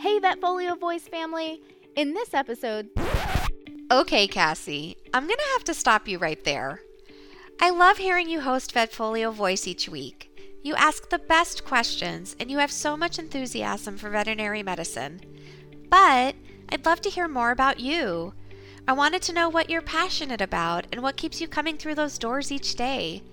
Hey, 0.00 0.20
VetFolio 0.20 0.78
Voice 0.78 1.08
family! 1.08 1.60
In 1.96 2.14
this 2.14 2.32
episode. 2.32 2.88
Okay, 3.90 4.28
Cassi, 4.28 4.94
I'm 5.12 5.24
going 5.24 5.36
to 5.36 5.52
have 5.54 5.64
to 5.64 5.74
stop 5.74 6.06
you 6.06 6.18
right 6.18 6.42
there. 6.44 6.82
I 7.60 7.70
love 7.70 7.98
hearing 7.98 8.28
you 8.28 8.40
host 8.40 8.72
VetFolio 8.72 9.34
Voice 9.34 9.66
each 9.66 9.88
week. 9.88 10.30
You 10.62 10.76
ask 10.76 11.10
the 11.10 11.18
best 11.18 11.64
questions 11.64 12.36
and 12.38 12.48
you 12.48 12.58
have 12.58 12.70
so 12.70 12.96
much 12.96 13.18
enthusiasm 13.18 13.96
for 13.96 14.08
veterinary 14.08 14.62
medicine. 14.62 15.20
But 15.90 16.36
I'd 16.68 16.86
love 16.86 17.00
to 17.00 17.10
hear 17.10 17.26
more 17.26 17.50
about 17.50 17.80
you. 17.80 18.34
I 18.86 18.92
wanted 18.92 19.22
to 19.22 19.32
know 19.32 19.48
what 19.48 19.68
you're 19.68 19.82
passionate 19.82 20.40
about 20.40 20.86
and 20.92 21.02
what 21.02 21.16
keeps 21.16 21.40
you 21.40 21.48
coming 21.48 21.76
through 21.76 21.96
those 21.96 22.18
doors 22.18 22.52
each 22.52 22.76
day. 22.76 23.24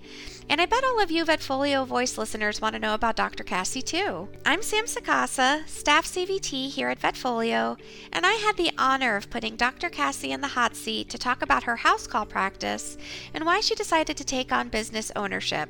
And 0.48 0.60
I 0.60 0.66
bet 0.66 0.84
all 0.84 1.02
of 1.02 1.10
you 1.10 1.24
VetFolio 1.24 1.84
Voice 1.84 2.16
listeners 2.16 2.60
want 2.60 2.74
to 2.74 2.78
know 2.78 2.94
about 2.94 3.16
Dr. 3.16 3.42
Cassi 3.42 3.82
too. 3.82 4.28
I'm 4.44 4.62
Sam 4.62 4.84
Sacasa, 4.84 5.66
staff 5.68 6.06
CVT 6.06 6.70
here 6.70 6.88
at 6.88 7.00
VetFolio, 7.00 7.76
and 8.12 8.24
I 8.24 8.34
had 8.34 8.56
the 8.56 8.70
honor 8.78 9.16
of 9.16 9.28
putting 9.28 9.56
Dr. 9.56 9.90
Cassi 9.90 10.30
in 10.30 10.40
the 10.40 10.46
hot 10.46 10.76
seat 10.76 11.10
to 11.10 11.18
talk 11.18 11.42
about 11.42 11.64
her 11.64 11.74
house 11.74 12.06
call 12.06 12.26
practice 12.26 12.96
and 13.34 13.44
why 13.44 13.60
she 13.60 13.74
decided 13.74 14.16
to 14.18 14.24
take 14.24 14.52
on 14.52 14.68
business 14.68 15.10
ownership. 15.16 15.68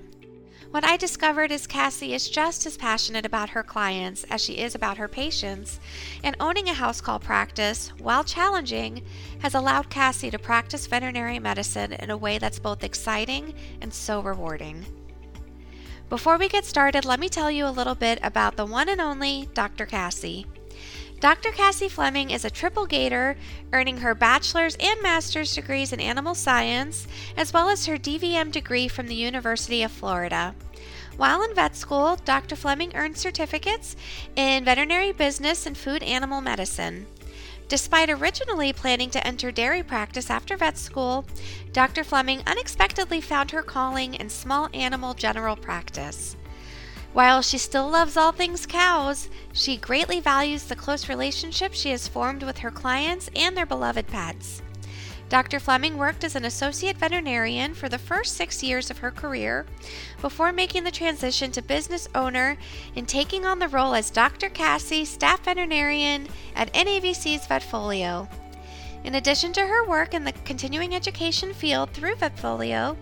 What 0.70 0.84
I 0.84 0.96
discovered 0.96 1.52
is 1.52 1.66
Cassi 1.66 2.10
is 2.10 2.28
just 2.28 2.66
as 2.66 2.76
passionate 2.76 3.24
about 3.24 3.50
her 3.50 3.62
clients 3.62 4.24
as 4.24 4.42
she 4.42 4.54
is 4.54 4.74
about 4.74 4.98
her 4.98 5.08
patients, 5.08 5.80
and 6.22 6.36
owning 6.40 6.68
a 6.68 6.74
house 6.74 7.00
call 7.00 7.18
practice, 7.18 7.88
while 7.98 8.24
challenging, 8.24 9.02
has 9.38 9.54
allowed 9.54 9.90
Cassi 9.90 10.30
to 10.30 10.38
practice 10.38 10.86
veterinary 10.86 11.38
medicine 11.38 11.92
in 11.92 12.10
a 12.10 12.16
way 12.16 12.38
that's 12.38 12.58
both 12.58 12.84
exciting 12.84 13.54
and 13.80 13.94
so 13.94 14.20
rewarding. 14.20 14.84
Before 16.08 16.36
we 16.36 16.48
get 16.48 16.64
started, 16.64 17.04
let 17.04 17.20
me 17.20 17.28
tell 17.28 17.50
you 17.50 17.66
a 17.66 17.70
little 17.70 17.94
bit 17.94 18.18
about 18.22 18.56
the 18.56 18.66
one 18.66 18.88
and 18.88 19.00
only 19.00 19.48
Dr. 19.54 19.86
Cassi. 19.86 20.46
Dr. 21.26 21.50
Cassi 21.50 21.90
Fleming 21.90 22.30
is 22.30 22.44
a 22.44 22.50
triple 22.50 22.86
gator, 22.86 23.36
earning 23.72 23.96
her 23.96 24.14
bachelor's 24.14 24.76
and 24.78 25.02
master's 25.02 25.56
degrees 25.56 25.92
in 25.92 25.98
animal 25.98 26.36
science, 26.36 27.08
as 27.36 27.52
well 27.52 27.68
as 27.68 27.84
her 27.84 27.96
DVM 27.96 28.52
degree 28.52 28.86
from 28.86 29.08
the 29.08 29.16
University 29.16 29.82
of 29.82 29.90
Florida. 29.90 30.54
While 31.16 31.42
in 31.42 31.52
vet 31.52 31.74
school, 31.74 32.14
Dr. 32.24 32.54
Fleming 32.54 32.94
earned 32.94 33.18
certificates 33.18 33.96
in 34.36 34.64
veterinary 34.64 35.10
business 35.10 35.66
and 35.66 35.76
food 35.76 36.04
animal 36.04 36.40
medicine. 36.40 37.08
Despite 37.66 38.08
originally 38.08 38.72
planning 38.72 39.10
to 39.10 39.26
enter 39.26 39.50
dairy 39.50 39.82
practice 39.82 40.30
after 40.30 40.56
vet 40.56 40.78
school, 40.78 41.24
Dr. 41.72 42.04
Fleming 42.04 42.44
unexpectedly 42.46 43.20
found 43.20 43.50
her 43.50 43.64
calling 43.64 44.14
in 44.14 44.30
small 44.30 44.68
animal 44.72 45.12
general 45.12 45.56
practice. 45.56 46.36
While 47.16 47.40
she 47.40 47.56
still 47.56 47.88
loves 47.88 48.18
all 48.18 48.30
things 48.30 48.66
cows, 48.66 49.30
she 49.54 49.78
greatly 49.78 50.20
values 50.20 50.64
the 50.64 50.76
close 50.76 51.08
relationship 51.08 51.72
she 51.72 51.88
has 51.92 52.06
formed 52.06 52.42
with 52.42 52.58
her 52.58 52.70
clients 52.70 53.30
and 53.34 53.56
their 53.56 53.64
beloved 53.64 54.06
pets. 54.06 54.60
Dr. 55.30 55.58
Fleming 55.58 55.96
worked 55.96 56.24
as 56.24 56.36
an 56.36 56.44
associate 56.44 56.98
veterinarian 56.98 57.72
for 57.72 57.88
the 57.88 57.96
first 57.96 58.36
six 58.36 58.62
years 58.62 58.90
of 58.90 58.98
her 58.98 59.10
career 59.10 59.64
before 60.20 60.52
making 60.52 60.84
the 60.84 60.90
transition 60.90 61.50
to 61.52 61.62
business 61.62 62.06
owner 62.14 62.58
and 62.96 63.08
taking 63.08 63.46
on 63.46 63.60
the 63.60 63.68
role 63.68 63.94
as 63.94 64.10
Dr. 64.10 64.50
Cassi, 64.50 65.06
staff 65.06 65.42
veterinarian 65.42 66.28
at 66.54 66.70
NAVC's 66.74 67.46
VetFolio. 67.46 68.28
In 69.06 69.14
addition 69.14 69.52
to 69.52 69.60
her 69.60 69.86
work 69.86 70.14
in 70.14 70.24
the 70.24 70.32
continuing 70.44 70.92
education 70.92 71.54
field 71.54 71.92
through 71.92 72.16
VetFolio, 72.16 72.96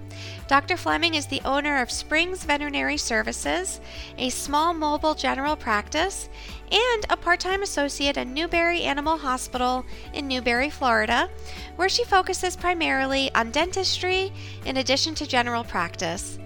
Dr. 0.48 0.77
Fleming 0.77 1.14
is 1.14 1.24
the 1.24 1.41
owner 1.46 1.80
of 1.80 1.91
Springs 1.91 2.44
Veterinary 2.44 2.98
Services, 2.98 3.80
a 4.19 4.28
small 4.28 4.74
mobile 4.74 5.14
general 5.14 5.56
practice, 5.56 6.28
and 6.70 7.06
a 7.08 7.16
part 7.16 7.41
time 7.41 7.62
associate 7.62 8.19
at 8.19 8.27
Newberry 8.27 8.83
Animal 8.83 9.16
Hospital 9.16 9.86
in 10.12 10.28
Newberry, 10.28 10.69
Florida, 10.69 11.30
where 11.77 11.88
she 11.88 12.05
focuses 12.05 12.55
primarily 12.55 13.34
on 13.34 13.50
dentistry 13.50 14.30
in 14.66 14.77
addition 14.77 15.14
to 15.14 15.27
general 15.27 15.64
practice. 15.64 16.39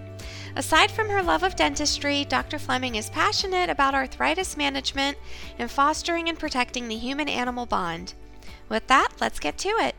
Aside 0.55 0.89
from 0.89 1.09
her 1.09 1.21
love 1.21 1.43
of 1.43 1.57
dentistry, 1.57 2.23
Dr. 2.23 2.59
Fleming 2.59 2.95
is 2.95 3.09
passionate 3.09 3.69
about 3.69 3.93
arthritis 3.93 4.55
management 4.55 5.17
and 5.57 5.69
fostering 5.69 6.29
and 6.29 6.39
protecting 6.39 6.87
the 6.87 6.95
human 6.95 7.27
animal 7.27 7.65
bond. 7.65 8.13
With 8.69 8.85
that, 8.87 9.09
let's 9.19 9.39
get 9.39 9.57
to 9.59 9.69
it. 9.69 9.95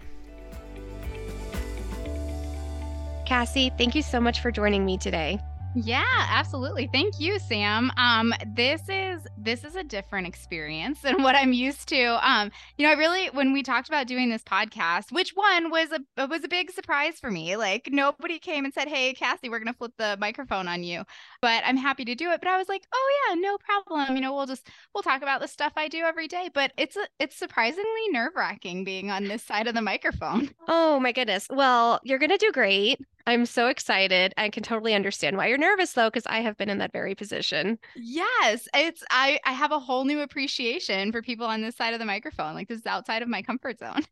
Cassi, 3.27 3.77
thank 3.77 3.95
you 3.95 4.03
so 4.03 4.21
much 4.21 4.41
for 4.41 4.51
joining 4.51 4.85
me 4.85 4.99
today. 4.99 5.41
Yeah, 5.77 6.27
absolutely. 6.29 6.89
Thank 6.93 7.21
you, 7.21 7.39
Sam. 7.39 7.93
Um, 7.97 8.35
this 8.45 8.83
is 8.89 9.25
this 9.39 9.63
is 9.63 9.77
a 9.77 9.85
different 9.85 10.27
experience 10.27 11.01
than 11.03 11.23
what 11.23 11.37
I'm 11.37 11.53
used 11.53 11.89
to. 11.91 12.19
Um, 12.29 12.51
you 12.77 12.85
know, 12.85 12.93
I 12.93 12.97
really 12.97 13.27
when 13.29 13.53
we 13.53 13.63
talked 13.63 13.89
about 13.89 14.09
doing 14.09 14.31
this 14.31 14.43
podcast, 14.43 15.13
which 15.13 15.31
one 15.31 15.71
was 15.71 15.91
a 15.93 16.27
was 16.27 16.43
a 16.43 16.49
big 16.49 16.73
surprise 16.73 17.21
for 17.21 17.31
me. 17.31 17.57
Like 17.57 17.89
nobody 17.93 18.41
came 18.41 18.65
and 18.65 18.75
said, 18.75 18.89
"Hey, 18.89 19.15
Cassi, 19.15 19.49
we're 19.49 19.61
gonna 19.61 19.73
flip 19.73 19.93
the 19.97 20.17
microphone 20.19 20.67
on 20.67 20.83
you," 20.83 21.05
but 21.41 21.63
I'm 21.67 21.77
happy 21.77 22.05
to 22.05 22.15
do 22.15 22.31
it. 22.31 22.41
But 22.41 22.49
I 22.49 22.57
was 22.59 22.69
like, 22.69 22.87
"Oh 22.93 23.11
yeah, 23.29 23.35
no 23.37 23.59
problem." 23.59 24.17
You 24.17 24.23
know, 24.23 24.35
we'll 24.35 24.47
just 24.47 24.69
we'll 24.95 25.03
talk 25.03 25.23
about 25.23 25.41
the 25.41 25.49
stuff 25.49 25.73
I 25.77 25.89
do 25.89 25.99
every 26.05 26.29
day. 26.29 26.51
But 26.53 26.73
it's 26.77 26.97
a, 26.97 27.07
it's 27.19 27.37
surprisingly 27.37 28.09
nerve 28.11 28.33
wracking 28.37 28.85
being 28.85 29.11
on 29.11 29.25
this 29.25 29.43
side 29.43 29.67
of 29.67 29.75
the 29.75 29.83
microphone. 29.83 30.51
Oh 30.73 31.01
my 31.01 31.11
goodness. 31.13 31.47
Well, 31.51 32.01
you're 32.05 32.19
gonna 32.19 32.39
do 32.39 32.53
great. 32.53 33.01
I'm 33.27 33.45
so 33.47 33.67
excited. 33.69 34.33
I 34.37 34.51
can 34.51 34.63
totally 34.63 34.95
understand 34.95 35.37
why 35.37 35.47
you're 35.49 35.59
nervous 35.59 35.93
though, 35.93 36.09
because 36.09 36.27
I 36.27 36.41
have 36.41 36.57
been 36.57 36.71
in 36.71 36.79
that 36.79 36.93
very 36.93 37.15
position. 37.15 37.79
Yes. 37.95 38.69
It's 38.75 39.03
I 39.11 39.41
I 39.45 39.53
have 39.53 39.73
a 39.73 39.79
whole 39.81 40.05
new 40.05 40.21
appreciation 40.21 41.13
for 41.13 41.23
people 41.23 41.47
on 41.47 41.63
this 41.63 41.77
side 41.77 41.93
of 41.95 42.01
the 42.01 42.07
microphone. 42.07 42.55
Like 42.55 42.69
this 42.69 42.81
is 42.81 42.87
outside 42.87 43.23
of 43.23 43.29
my 43.29 43.43
comfort 43.43 43.79
zone. 43.79 44.03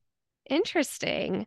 Interesting. 0.50 1.46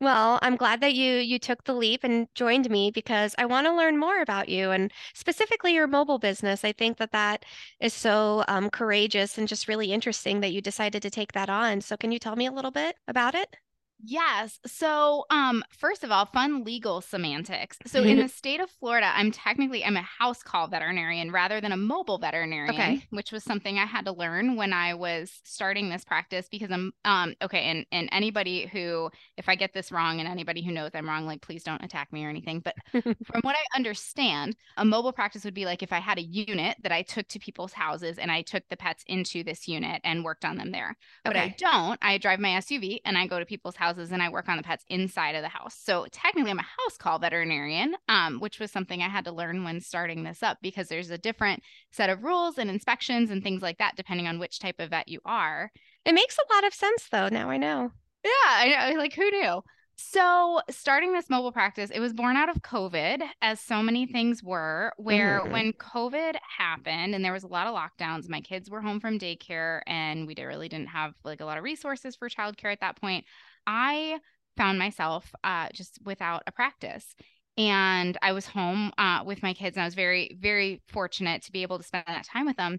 Well, 0.00 0.40
I'm 0.42 0.56
glad 0.56 0.80
that 0.80 0.94
you 0.94 1.14
you 1.18 1.38
took 1.38 1.62
the 1.64 1.72
leap 1.74 2.02
and 2.02 2.26
joined 2.34 2.68
me 2.68 2.90
because 2.90 3.32
I 3.38 3.46
want 3.46 3.66
to 3.68 3.72
learn 3.72 3.96
more 3.96 4.20
about 4.20 4.48
you 4.48 4.70
and 4.72 4.92
specifically 5.14 5.72
your 5.74 5.86
mobile 5.86 6.18
business. 6.18 6.64
I 6.64 6.72
think 6.72 6.98
that 6.98 7.12
that 7.12 7.44
is 7.80 7.94
so 7.94 8.44
um, 8.48 8.70
courageous 8.70 9.38
and 9.38 9.46
just 9.48 9.68
really 9.68 9.92
interesting 9.92 10.40
that 10.40 10.52
you 10.52 10.60
decided 10.60 11.02
to 11.02 11.10
take 11.10 11.30
that 11.32 11.48
on. 11.50 11.80
So, 11.80 11.96
can 11.96 12.10
you 12.12 12.18
tell 12.18 12.34
me 12.36 12.46
a 12.46 12.52
little 12.52 12.70
bit 12.72 12.96
about 13.06 13.34
it? 13.36 13.56
Yes. 14.04 14.60
So, 14.66 15.24
um, 15.30 15.64
first 15.76 16.04
of 16.04 16.10
all, 16.10 16.26
fun 16.26 16.64
legal 16.64 17.00
semantics. 17.00 17.78
So, 17.86 18.02
in 18.02 18.16
the 18.20 18.28
state 18.28 18.60
of 18.60 18.70
Florida, 18.70 19.10
I'm 19.14 19.32
technically 19.32 19.84
I'm 19.84 19.96
a 19.96 20.02
house 20.02 20.42
call 20.42 20.68
veterinarian 20.68 21.32
rather 21.32 21.60
than 21.60 21.72
a 21.72 21.76
mobile 21.76 22.18
veterinarian, 22.18 22.74
okay. 22.74 23.06
which 23.10 23.32
was 23.32 23.42
something 23.42 23.78
I 23.78 23.86
had 23.86 24.04
to 24.04 24.12
learn 24.12 24.56
when 24.56 24.72
I 24.72 24.94
was 24.94 25.40
starting 25.44 25.88
this 25.88 26.04
practice 26.04 26.48
because 26.50 26.70
I'm 26.70 26.92
um 27.04 27.34
okay. 27.42 27.70
And 27.70 27.86
and 27.90 28.08
anybody 28.12 28.66
who, 28.66 29.10
if 29.36 29.48
I 29.48 29.56
get 29.56 29.72
this 29.74 29.90
wrong, 29.90 30.20
and 30.20 30.28
anybody 30.28 30.64
who 30.64 30.72
knows 30.72 30.92
I'm 30.94 31.08
wrong, 31.08 31.26
like 31.26 31.42
please 31.42 31.64
don't 31.64 31.82
attack 31.82 32.12
me 32.12 32.24
or 32.24 32.28
anything. 32.28 32.60
But 32.60 32.76
from 33.02 33.40
what 33.42 33.56
I 33.56 33.76
understand, 33.76 34.56
a 34.76 34.84
mobile 34.84 35.12
practice 35.12 35.44
would 35.44 35.54
be 35.54 35.64
like 35.64 35.82
if 35.82 35.92
I 35.92 35.98
had 35.98 36.18
a 36.18 36.22
unit 36.22 36.76
that 36.82 36.92
I 36.92 37.02
took 37.02 37.26
to 37.28 37.38
people's 37.38 37.72
houses 37.72 38.18
and 38.18 38.30
I 38.30 38.42
took 38.42 38.62
the 38.68 38.76
pets 38.76 39.02
into 39.08 39.42
this 39.42 39.66
unit 39.66 40.00
and 40.04 40.24
worked 40.24 40.44
on 40.44 40.56
them 40.56 40.70
there. 40.70 40.96
But 41.24 41.36
I 41.36 41.54
don't. 41.58 41.98
I 42.00 42.18
drive 42.18 42.40
my 42.40 42.50
SUV 42.50 43.00
and 43.04 43.18
I 43.18 43.26
go 43.26 43.38
to 43.38 43.46
people's 43.46 43.76
houses 43.76 43.87
and 43.96 44.22
I 44.22 44.28
work 44.28 44.48
on 44.48 44.56
the 44.56 44.62
pets 44.62 44.84
inside 44.88 45.34
of 45.34 45.42
the 45.42 45.48
house. 45.48 45.74
So 45.74 46.06
technically, 46.12 46.50
I'm 46.50 46.58
a 46.58 46.62
house 46.62 46.98
call 46.98 47.18
veterinarian, 47.18 47.94
um, 48.08 48.40
which 48.40 48.58
was 48.58 48.70
something 48.70 49.00
I 49.00 49.08
had 49.08 49.24
to 49.24 49.32
learn 49.32 49.64
when 49.64 49.80
starting 49.80 50.24
this 50.24 50.42
up 50.42 50.58
because 50.60 50.88
there's 50.88 51.10
a 51.10 51.16
different 51.16 51.62
set 51.90 52.10
of 52.10 52.22
rules 52.24 52.58
and 52.58 52.68
inspections 52.68 53.30
and 53.30 53.42
things 53.42 53.62
like 53.62 53.78
that 53.78 53.96
depending 53.96 54.26
on 54.26 54.38
which 54.38 54.58
type 54.58 54.80
of 54.80 54.90
vet 54.90 55.08
you 55.08 55.20
are. 55.24 55.70
It 56.04 56.12
makes 56.12 56.36
a 56.36 56.54
lot 56.54 56.66
of 56.66 56.74
sense 56.74 57.08
though. 57.10 57.28
Now 57.28 57.48
I 57.48 57.56
know. 57.56 57.92
Yeah, 58.24 58.30
I, 58.46 58.74
I 58.78 58.92
like 58.96 59.14
who 59.14 59.30
knew. 59.30 59.62
So, 60.00 60.60
starting 60.70 61.12
this 61.12 61.28
mobile 61.28 61.50
practice, 61.50 61.90
it 61.90 61.98
was 61.98 62.12
born 62.12 62.36
out 62.36 62.48
of 62.48 62.62
COVID, 62.62 63.20
as 63.42 63.60
so 63.60 63.82
many 63.82 64.06
things 64.06 64.44
were. 64.44 64.92
Where 64.96 65.40
Mhm. 65.40 65.50
when 65.50 65.72
COVID 65.72 66.36
happened 66.56 67.16
and 67.16 67.24
there 67.24 67.32
was 67.32 67.42
a 67.42 67.48
lot 67.48 67.66
of 67.66 67.74
lockdowns, 67.74 68.28
my 68.28 68.40
kids 68.40 68.70
were 68.70 68.80
home 68.80 69.00
from 69.00 69.18
daycare 69.18 69.80
and 69.88 70.24
we 70.28 70.36
really 70.38 70.68
didn't 70.68 70.86
have 70.90 71.14
like 71.24 71.40
a 71.40 71.44
lot 71.44 71.58
of 71.58 71.64
resources 71.64 72.14
for 72.14 72.28
childcare 72.28 72.70
at 72.70 72.78
that 72.80 73.00
point. 73.00 73.24
I 73.68 74.18
found 74.56 74.78
myself 74.78 75.30
uh, 75.44 75.68
just 75.72 76.00
without 76.04 76.42
a 76.46 76.52
practice. 76.52 77.14
And 77.58 78.16
I 78.22 78.32
was 78.32 78.46
home 78.46 78.92
uh, 78.98 79.22
with 79.26 79.42
my 79.42 79.52
kids, 79.52 79.76
and 79.76 79.82
I 79.82 79.86
was 79.86 79.94
very, 79.94 80.36
very 80.40 80.80
fortunate 80.88 81.42
to 81.42 81.52
be 81.52 81.62
able 81.62 81.76
to 81.78 81.84
spend 81.84 82.04
that 82.06 82.24
time 82.24 82.46
with 82.46 82.56
them. 82.56 82.78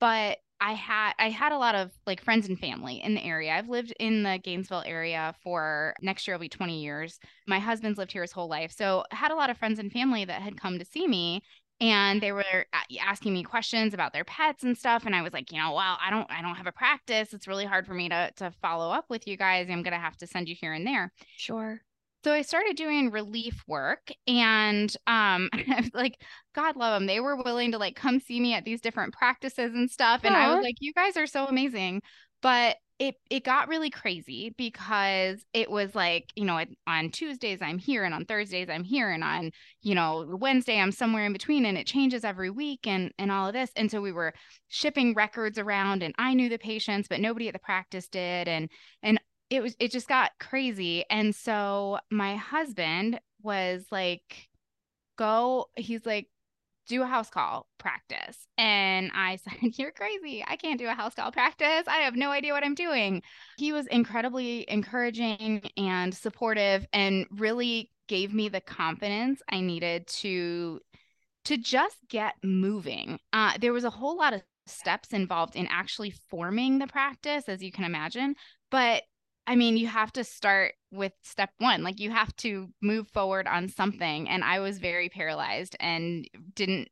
But 0.00 0.38
I 0.60 0.72
had 0.72 1.12
I 1.18 1.30
had 1.30 1.52
a 1.52 1.58
lot 1.58 1.74
of 1.74 1.92
like 2.06 2.22
friends 2.22 2.48
and 2.48 2.58
family 2.58 3.00
in 3.02 3.14
the 3.14 3.24
area. 3.24 3.52
I've 3.52 3.68
lived 3.68 3.92
in 3.98 4.22
the 4.22 4.38
Gainesville 4.42 4.82
area 4.86 5.34
for 5.42 5.94
next 6.02 6.26
year 6.26 6.36
will 6.36 6.40
be 6.40 6.48
20 6.48 6.82
years. 6.82 7.18
My 7.46 7.58
husband's 7.58 7.98
lived 7.98 8.12
here 8.12 8.22
his 8.22 8.32
whole 8.32 8.48
life. 8.48 8.72
So 8.76 9.04
I 9.12 9.16
had 9.16 9.30
a 9.30 9.36
lot 9.36 9.50
of 9.50 9.56
friends 9.56 9.78
and 9.78 9.92
family 9.92 10.24
that 10.24 10.42
had 10.42 10.60
come 10.60 10.78
to 10.78 10.84
see 10.84 11.06
me 11.06 11.42
and 11.80 12.20
they 12.20 12.32
were 12.32 12.44
asking 13.00 13.32
me 13.32 13.42
questions 13.42 13.94
about 13.94 14.12
their 14.12 14.24
pets 14.24 14.64
and 14.64 14.76
stuff 14.76 15.06
and 15.06 15.14
I 15.14 15.22
was 15.22 15.32
like, 15.32 15.52
you 15.52 15.58
know, 15.58 15.72
well, 15.72 15.98
I 16.04 16.10
don't 16.10 16.30
I 16.30 16.42
don't 16.42 16.56
have 16.56 16.66
a 16.66 16.72
practice. 16.72 17.32
It's 17.32 17.46
really 17.46 17.64
hard 17.64 17.86
for 17.86 17.94
me 17.94 18.08
to 18.08 18.30
to 18.36 18.52
follow 18.62 18.90
up 18.90 19.06
with 19.08 19.26
you 19.26 19.36
guys. 19.36 19.68
I'm 19.70 19.82
going 19.82 19.92
to 19.92 19.98
have 19.98 20.16
to 20.18 20.26
send 20.26 20.48
you 20.48 20.56
here 20.58 20.72
and 20.72 20.86
there. 20.86 21.12
Sure. 21.36 21.80
So 22.24 22.32
I 22.32 22.42
started 22.42 22.76
doing 22.76 23.10
relief 23.10 23.62
work 23.68 24.10
and 24.26 24.94
um 25.06 25.48
like 25.94 26.20
God 26.54 26.76
love 26.76 26.98
them. 26.98 27.06
They 27.06 27.20
were 27.20 27.36
willing 27.36 27.72
to 27.72 27.78
like 27.78 27.94
come 27.94 28.18
see 28.18 28.40
me 28.40 28.54
at 28.54 28.64
these 28.64 28.80
different 28.80 29.14
practices 29.14 29.72
and 29.72 29.90
stuff. 29.90 30.22
And 30.24 30.34
I 30.34 30.54
was 30.54 30.64
like, 30.64 30.76
you 30.80 30.92
guys 30.92 31.16
are 31.16 31.26
so 31.26 31.46
amazing. 31.46 32.02
But 32.42 32.76
it 32.98 33.14
it 33.30 33.44
got 33.44 33.68
really 33.68 33.90
crazy 33.90 34.54
because 34.58 35.44
it 35.52 35.70
was 35.70 35.94
like 35.94 36.32
you 36.34 36.44
know 36.44 36.64
on 36.86 37.10
Tuesdays 37.10 37.60
I'm 37.62 37.78
here 37.78 38.04
and 38.04 38.12
on 38.12 38.24
Thursdays 38.24 38.68
I'm 38.68 38.82
here 38.82 39.10
and 39.10 39.22
on 39.22 39.52
you 39.82 39.94
know 39.94 40.26
Wednesday 40.28 40.80
I'm 40.80 40.90
somewhere 40.90 41.24
in 41.24 41.32
between 41.32 41.64
and 41.64 41.78
it 41.78 41.86
changes 41.86 42.24
every 42.24 42.50
week 42.50 42.86
and 42.86 43.12
and 43.18 43.30
all 43.30 43.46
of 43.46 43.52
this. 43.54 43.70
And 43.76 43.90
so 43.90 44.00
we 44.00 44.12
were 44.12 44.34
shipping 44.68 45.14
records 45.14 45.58
around 45.58 46.02
and 46.02 46.14
I 46.18 46.34
knew 46.34 46.48
the 46.48 46.58
patients 46.58 47.08
but 47.08 47.20
nobody 47.20 47.46
at 47.48 47.54
the 47.54 47.60
practice 47.60 48.08
did 48.08 48.48
and 48.48 48.68
and 49.02 49.20
it 49.48 49.62
was 49.62 49.76
it 49.78 49.92
just 49.92 50.08
got 50.08 50.32
crazy. 50.40 51.04
And 51.08 51.34
so 51.34 51.98
my 52.10 52.34
husband 52.36 53.20
was 53.42 53.86
like 53.92 54.48
go 55.16 55.66
he's 55.76 56.04
like 56.04 56.26
do 56.88 57.02
a 57.02 57.06
house 57.06 57.30
call 57.30 57.68
practice. 57.78 58.46
And 58.56 59.10
I 59.14 59.36
said, 59.44 59.78
You're 59.78 59.92
crazy. 59.92 60.44
I 60.46 60.56
can't 60.56 60.78
do 60.78 60.88
a 60.88 60.94
house 60.94 61.14
call 61.14 61.30
practice. 61.30 61.84
I 61.86 61.98
have 61.98 62.16
no 62.16 62.30
idea 62.30 62.52
what 62.52 62.64
I'm 62.64 62.74
doing. 62.74 63.22
He 63.58 63.72
was 63.72 63.86
incredibly 63.86 64.68
encouraging 64.68 65.62
and 65.76 66.14
supportive 66.14 66.86
and 66.92 67.26
really 67.30 67.90
gave 68.08 68.32
me 68.32 68.48
the 68.48 68.60
confidence 68.60 69.42
I 69.50 69.60
needed 69.60 70.06
to 70.06 70.80
to 71.44 71.56
just 71.56 71.96
get 72.08 72.34
moving. 72.42 73.18
Uh, 73.32 73.52
there 73.58 73.72
was 73.72 73.84
a 73.84 73.90
whole 73.90 74.18
lot 74.18 74.34
of 74.34 74.42
steps 74.66 75.12
involved 75.12 75.56
in 75.56 75.66
actually 75.70 76.12
forming 76.28 76.78
the 76.78 76.86
practice, 76.86 77.48
as 77.48 77.62
you 77.62 77.72
can 77.72 77.84
imagine. 77.84 78.34
But 78.70 79.04
I 79.48 79.56
mean, 79.56 79.78
you 79.78 79.86
have 79.86 80.12
to 80.12 80.24
start 80.24 80.74
with 80.92 81.12
step 81.22 81.48
one. 81.56 81.82
Like 81.82 81.98
you 81.98 82.10
have 82.10 82.36
to 82.36 82.68
move 82.82 83.08
forward 83.08 83.46
on 83.46 83.70
something. 83.70 84.28
And 84.28 84.44
I 84.44 84.60
was 84.60 84.78
very 84.78 85.08
paralyzed 85.08 85.74
and 85.80 86.28
didn't 86.54 86.88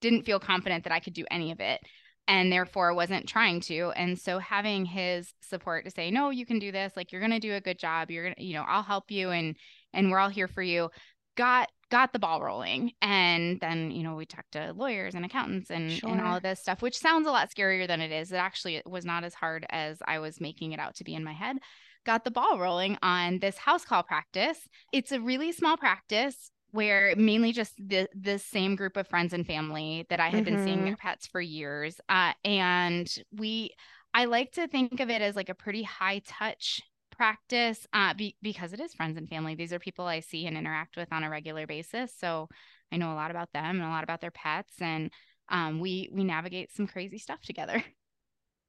didn't 0.00 0.24
feel 0.24 0.40
confident 0.40 0.84
that 0.84 0.92
I 0.92 0.98
could 0.98 1.12
do 1.12 1.24
any 1.30 1.52
of 1.52 1.60
it 1.60 1.80
and 2.26 2.50
therefore 2.50 2.94
wasn't 2.94 3.28
trying 3.28 3.60
to. 3.60 3.92
And 3.94 4.18
so 4.18 4.40
having 4.40 4.86
his 4.86 5.32
support 5.40 5.84
to 5.84 5.90
say, 5.92 6.10
no, 6.10 6.30
you 6.30 6.46
can 6.46 6.58
do 6.58 6.72
this, 6.72 6.94
like 6.96 7.12
you're 7.12 7.20
gonna 7.20 7.38
do 7.38 7.54
a 7.54 7.60
good 7.60 7.78
job. 7.78 8.10
You're 8.10 8.24
gonna, 8.24 8.34
you 8.38 8.54
know, 8.54 8.64
I'll 8.66 8.82
help 8.82 9.12
you 9.12 9.30
and 9.30 9.54
and 9.92 10.10
we're 10.10 10.18
all 10.18 10.30
here 10.30 10.48
for 10.48 10.62
you, 10.62 10.90
got 11.36 11.68
got 11.92 12.12
the 12.12 12.18
ball 12.18 12.42
rolling. 12.42 12.90
And 13.00 13.60
then, 13.60 13.92
you 13.92 14.02
know, 14.02 14.16
we 14.16 14.26
talked 14.26 14.52
to 14.52 14.72
lawyers 14.72 15.14
and 15.14 15.24
accountants 15.24 15.70
and, 15.70 15.92
sure. 15.92 16.10
and 16.10 16.20
all 16.20 16.38
of 16.38 16.42
this 16.42 16.58
stuff, 16.58 16.82
which 16.82 16.98
sounds 16.98 17.28
a 17.28 17.30
lot 17.30 17.50
scarier 17.54 17.86
than 17.86 18.00
it 18.00 18.10
is. 18.10 18.32
It 18.32 18.36
actually 18.36 18.82
was 18.84 19.04
not 19.04 19.22
as 19.22 19.34
hard 19.34 19.64
as 19.70 19.98
I 20.04 20.18
was 20.18 20.40
making 20.40 20.72
it 20.72 20.80
out 20.80 20.96
to 20.96 21.04
be 21.04 21.14
in 21.14 21.22
my 21.22 21.34
head 21.34 21.58
got 22.04 22.24
the 22.24 22.30
ball 22.30 22.58
rolling 22.58 22.98
on 23.02 23.38
this 23.38 23.58
house 23.58 23.84
call 23.84 24.02
practice. 24.02 24.58
It's 24.92 25.12
a 25.12 25.20
really 25.20 25.52
small 25.52 25.76
practice 25.76 26.50
where 26.72 27.14
mainly 27.16 27.52
just 27.52 27.74
the 27.76 28.08
the 28.14 28.38
same 28.38 28.76
group 28.76 28.96
of 28.96 29.08
friends 29.08 29.32
and 29.32 29.46
family 29.46 30.06
that 30.08 30.20
I 30.20 30.28
had 30.28 30.44
mm-hmm. 30.44 30.56
been 30.56 30.64
seeing 30.64 30.84
their 30.84 30.94
mm-hmm. 30.94 31.08
pets 31.08 31.26
for 31.26 31.40
years. 31.40 32.00
Uh, 32.08 32.32
and 32.44 33.12
we, 33.36 33.70
I 34.14 34.26
like 34.26 34.52
to 34.52 34.68
think 34.68 35.00
of 35.00 35.10
it 35.10 35.22
as 35.22 35.36
like 35.36 35.48
a 35.48 35.54
pretty 35.54 35.82
high 35.82 36.22
touch 36.26 36.80
practice 37.10 37.86
uh, 37.92 38.14
be, 38.14 38.36
because 38.40 38.72
it 38.72 38.80
is 38.80 38.94
friends 38.94 39.18
and 39.18 39.28
family. 39.28 39.54
These 39.54 39.72
are 39.72 39.78
people 39.78 40.06
I 40.06 40.20
see 40.20 40.46
and 40.46 40.56
interact 40.56 40.96
with 40.96 41.12
on 41.12 41.24
a 41.24 41.30
regular 41.30 41.66
basis. 41.66 42.12
So 42.16 42.48
I 42.92 42.96
know 42.96 43.12
a 43.12 43.14
lot 43.14 43.30
about 43.30 43.52
them 43.52 43.76
and 43.76 43.84
a 43.84 43.90
lot 43.90 44.04
about 44.04 44.20
their 44.20 44.30
pets, 44.30 44.74
and 44.80 45.10
um, 45.48 45.80
we 45.80 46.08
we 46.12 46.24
navigate 46.24 46.72
some 46.72 46.86
crazy 46.86 47.18
stuff 47.18 47.42
together. 47.42 47.84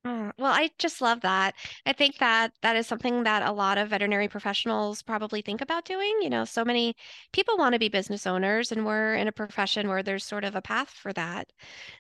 Mm, 0.06 0.32
well, 0.40 0.52
I 0.52 0.72
just 0.80 1.00
love 1.00 1.22
that. 1.22 1.54
I 1.86 1.94
think 1.94 2.18
that 2.18 2.54
that 2.64 2.76
is 2.76 2.88
something 2.88 3.22
that 3.24 3.44
a 3.44 3.52
lot 3.52 3.78
of 3.78 3.90
veterinary 3.90 4.28
professionals 4.28 5.04
probably 5.04 5.44
think 5.44 5.62
about 5.62 5.86
doing. 5.86 6.18
You 6.24 6.30
know, 6.32 6.44
so 6.44 6.66
many 6.66 6.96
people 7.34 7.56
want 7.56 7.74
to 7.74 7.80
be 7.80 7.88
business 7.88 8.26
owners, 8.26 8.72
and 8.72 8.84
we're 8.84 9.14
in 9.14 9.28
a 9.28 9.32
profession 9.32 9.88
where 9.88 10.02
there's 10.02 10.24
sort 10.24 10.44
of 10.44 10.56
a 10.56 10.62
path 10.62 10.90
for 10.90 11.14
that. 11.14 11.52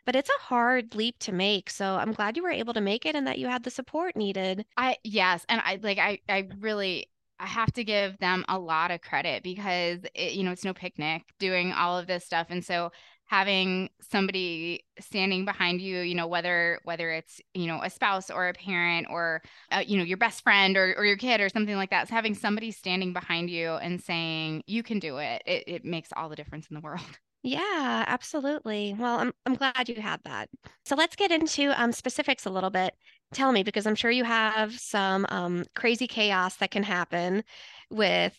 But 0.05 0.15
it's 0.15 0.29
a 0.31 0.41
hard 0.43 0.95
leap 0.95 1.19
to 1.19 1.31
make. 1.31 1.69
So 1.69 1.95
I'm 1.97 2.11
glad 2.13 2.37
you 2.37 2.43
were 2.43 2.49
able 2.49 2.73
to 2.73 2.81
make 2.81 3.05
it 3.05 3.15
and 3.15 3.27
that 3.27 3.37
you 3.37 3.45
had 3.47 3.63
the 3.63 3.69
support 3.71 4.15
needed. 4.15 4.65
I 4.77 4.97
yes, 5.03 5.45
and 5.47 5.61
I 5.63 5.79
like 5.83 5.99
I 5.99 6.19
I 6.27 6.47
really 6.59 7.07
I 7.39 7.45
have 7.47 7.71
to 7.73 7.83
give 7.83 8.17
them 8.19 8.45
a 8.49 8.57
lot 8.59 8.89
of 8.91 9.01
credit 9.01 9.43
because 9.43 9.99
it, 10.15 10.33
you 10.33 10.43
know 10.43 10.51
it's 10.51 10.65
no 10.65 10.73
picnic 10.73 11.23
doing 11.39 11.71
all 11.71 11.99
of 11.99 12.07
this 12.07 12.25
stuff, 12.25 12.47
and 12.49 12.65
so 12.65 12.91
having 13.31 13.89
somebody 14.01 14.83
standing 14.99 15.45
behind 15.45 15.79
you 15.79 15.99
you 15.99 16.13
know 16.13 16.27
whether 16.27 16.81
whether 16.83 17.09
it's 17.11 17.39
you 17.53 17.65
know 17.65 17.79
a 17.81 17.89
spouse 17.89 18.29
or 18.29 18.49
a 18.49 18.53
parent 18.53 19.07
or 19.09 19.41
uh, 19.71 19.81
you 19.87 19.97
know 19.97 20.03
your 20.03 20.17
best 20.17 20.43
friend 20.43 20.75
or, 20.75 20.93
or 20.97 21.05
your 21.05 21.15
kid 21.15 21.39
or 21.39 21.47
something 21.47 21.77
like 21.77 21.91
that 21.91 22.09
so 22.09 22.13
having 22.13 22.35
somebody 22.35 22.71
standing 22.71 23.13
behind 23.13 23.49
you 23.49 23.69
and 23.75 24.01
saying 24.01 24.61
you 24.67 24.83
can 24.83 24.99
do 24.99 25.17
it, 25.17 25.41
it 25.45 25.63
it 25.65 25.85
makes 25.85 26.09
all 26.17 26.27
the 26.27 26.35
difference 26.35 26.67
in 26.69 26.75
the 26.75 26.81
world. 26.81 27.01
Yeah 27.43 28.03
absolutely. 28.05 28.95
Well 28.99 29.17
i'm, 29.17 29.31
I'm 29.47 29.55
glad 29.55 29.89
you 29.89 29.99
had 29.99 30.19
that. 30.25 30.47
So 30.85 30.95
let's 30.95 31.15
get 31.15 31.31
into 31.31 31.71
um, 31.81 31.91
specifics 31.91 32.45
a 32.45 32.51
little 32.51 32.69
bit. 32.69 32.93
Tell 33.33 33.51
me 33.51 33.63
because 33.63 33.87
i'm 33.87 33.95
sure 33.95 34.11
you 34.11 34.25
have 34.25 34.77
some 34.77 35.25
um, 35.29 35.63
crazy 35.73 36.05
chaos 36.05 36.57
that 36.57 36.69
can 36.69 36.83
happen 36.83 37.43
with 37.89 38.37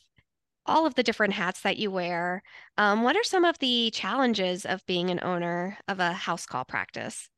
all 0.67 0.87
of 0.87 0.95
the 0.95 1.03
different 1.03 1.35
hats 1.35 1.63
that 1.63 1.77
you 1.77 1.91
wear. 1.91 2.43
Um, 2.79 3.03
what 3.03 3.17
are 3.17 3.25
some 3.25 3.45
of 3.45 3.59
the 3.59 3.91
challenges 3.93 4.65
of 4.65 4.85
being 4.87 5.11
an 5.11 5.21
owner 5.23 5.79
of 5.89 6.01
a 6.01 6.13
house 6.13 6.47
call 6.47 6.65
practice? 6.65 7.29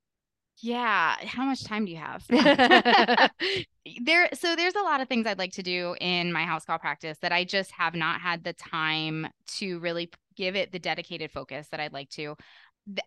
Yeah, 0.59 1.17
how 1.27 1.45
much 1.45 1.65
time 1.65 1.85
do 1.85 1.93
you 1.93 1.99
have? 1.99 2.25
there 4.05 4.29
so 4.35 4.55
there's 4.57 4.75
a 4.75 4.83
lot 4.83 5.01
of 5.01 5.09
things 5.09 5.27
I'd 5.27 5.39
like 5.39 5.53
to 5.53 5.63
do 5.63 5.97
in 6.01 6.33
my 6.33 6.45
house 6.45 6.65
call 6.65 6.79
practice 6.79 7.19
that 7.23 7.33
I 7.33 7.45
just 7.45 7.73
have 7.73 7.95
not 7.95 8.21
had 8.21 8.45
the 8.45 8.53
time 8.53 9.27
to 9.59 9.79
really 9.81 10.11
give 10.37 10.57
it 10.57 10.73
the 10.73 10.79
dedicated 10.79 11.31
focus 11.31 11.69
that 11.71 11.81
I'd 11.81 11.93
like 11.93 12.11
to. 12.11 12.37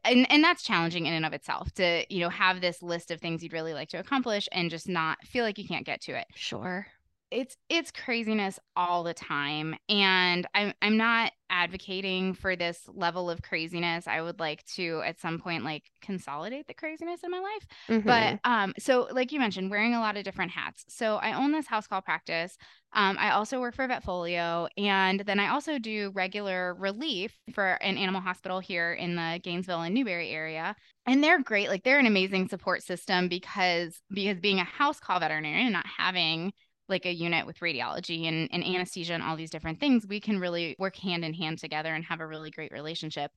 And 0.03 0.29
and 0.31 0.43
that's 0.43 0.63
challenging 0.63 1.05
in 1.05 1.13
and 1.13 1.25
of 1.25 1.33
itself 1.33 1.71
to, 1.75 2.03
you 2.09 2.19
know, 2.19 2.29
have 2.29 2.61
this 2.61 2.81
list 2.81 3.11
of 3.11 3.21
things 3.21 3.43
you'd 3.43 3.53
really 3.53 3.73
like 3.73 3.89
to 3.89 3.99
accomplish 3.99 4.49
and 4.51 4.69
just 4.69 4.89
not 4.89 5.19
feel 5.23 5.45
like 5.45 5.57
you 5.57 5.67
can't 5.67 5.85
get 5.85 6.01
to 6.01 6.17
it. 6.17 6.25
Sure 6.35 6.87
it's 7.31 7.57
it's 7.69 7.91
craziness 7.91 8.59
all 8.75 9.03
the 9.03 9.13
time 9.13 9.75
and 9.89 10.47
i'm 10.53 10.73
i'm 10.81 10.97
not 10.97 11.31
advocating 11.49 12.33
for 12.33 12.55
this 12.55 12.81
level 12.87 13.29
of 13.29 13.41
craziness 13.41 14.07
i 14.07 14.21
would 14.21 14.39
like 14.39 14.63
to 14.65 15.01
at 15.05 15.19
some 15.19 15.39
point 15.39 15.63
like 15.63 15.83
consolidate 16.01 16.67
the 16.67 16.73
craziness 16.73 17.21
in 17.23 17.31
my 17.31 17.39
life 17.39 17.67
mm-hmm. 17.89 18.07
but 18.07 18.39
um 18.49 18.73
so 18.77 19.07
like 19.11 19.31
you 19.31 19.39
mentioned 19.39 19.69
wearing 19.69 19.93
a 19.93 19.99
lot 19.99 20.15
of 20.15 20.23
different 20.23 20.51
hats 20.51 20.85
so 20.87 21.15
i 21.17 21.33
own 21.33 21.51
this 21.51 21.67
house 21.67 21.87
call 21.87 22.01
practice 22.01 22.57
um, 22.93 23.17
I 23.19 23.31
also 23.31 23.59
work 23.59 23.75
for 23.75 23.87
VetFolio, 23.87 24.69
and 24.77 25.19
then 25.19 25.39
I 25.39 25.49
also 25.49 25.77
do 25.77 26.11
regular 26.15 26.73
relief 26.73 27.37
for 27.53 27.73
an 27.73 27.97
animal 27.97 28.21
hospital 28.21 28.59
here 28.59 28.93
in 28.93 29.15
the 29.15 29.39
Gainesville 29.43 29.81
and 29.81 29.93
Newberry 29.93 30.29
area. 30.29 30.75
And 31.05 31.23
they're 31.23 31.41
great; 31.41 31.67
like 31.67 31.83
they're 31.83 31.99
an 31.99 32.05
amazing 32.05 32.47
support 32.47 32.81
system 32.83 33.27
because 33.27 34.01
because 34.09 34.39
being 34.39 34.59
a 34.59 34.63
house 34.63 34.99
call 34.99 35.19
veterinarian 35.19 35.67
and 35.67 35.73
not 35.73 35.85
having 35.85 36.53
like 36.89 37.05
a 37.05 37.13
unit 37.13 37.45
with 37.45 37.59
radiology 37.59 38.27
and, 38.27 38.49
and 38.51 38.63
anesthesia 38.63 39.13
and 39.13 39.23
all 39.23 39.35
these 39.35 39.49
different 39.49 39.79
things, 39.79 40.05
we 40.07 40.19
can 40.19 40.39
really 40.39 40.75
work 40.79 40.95
hand 40.95 41.25
in 41.25 41.33
hand 41.33 41.59
together 41.59 41.93
and 41.93 42.03
have 42.05 42.19
a 42.19 42.27
really 42.27 42.51
great 42.51 42.71
relationship. 42.71 43.31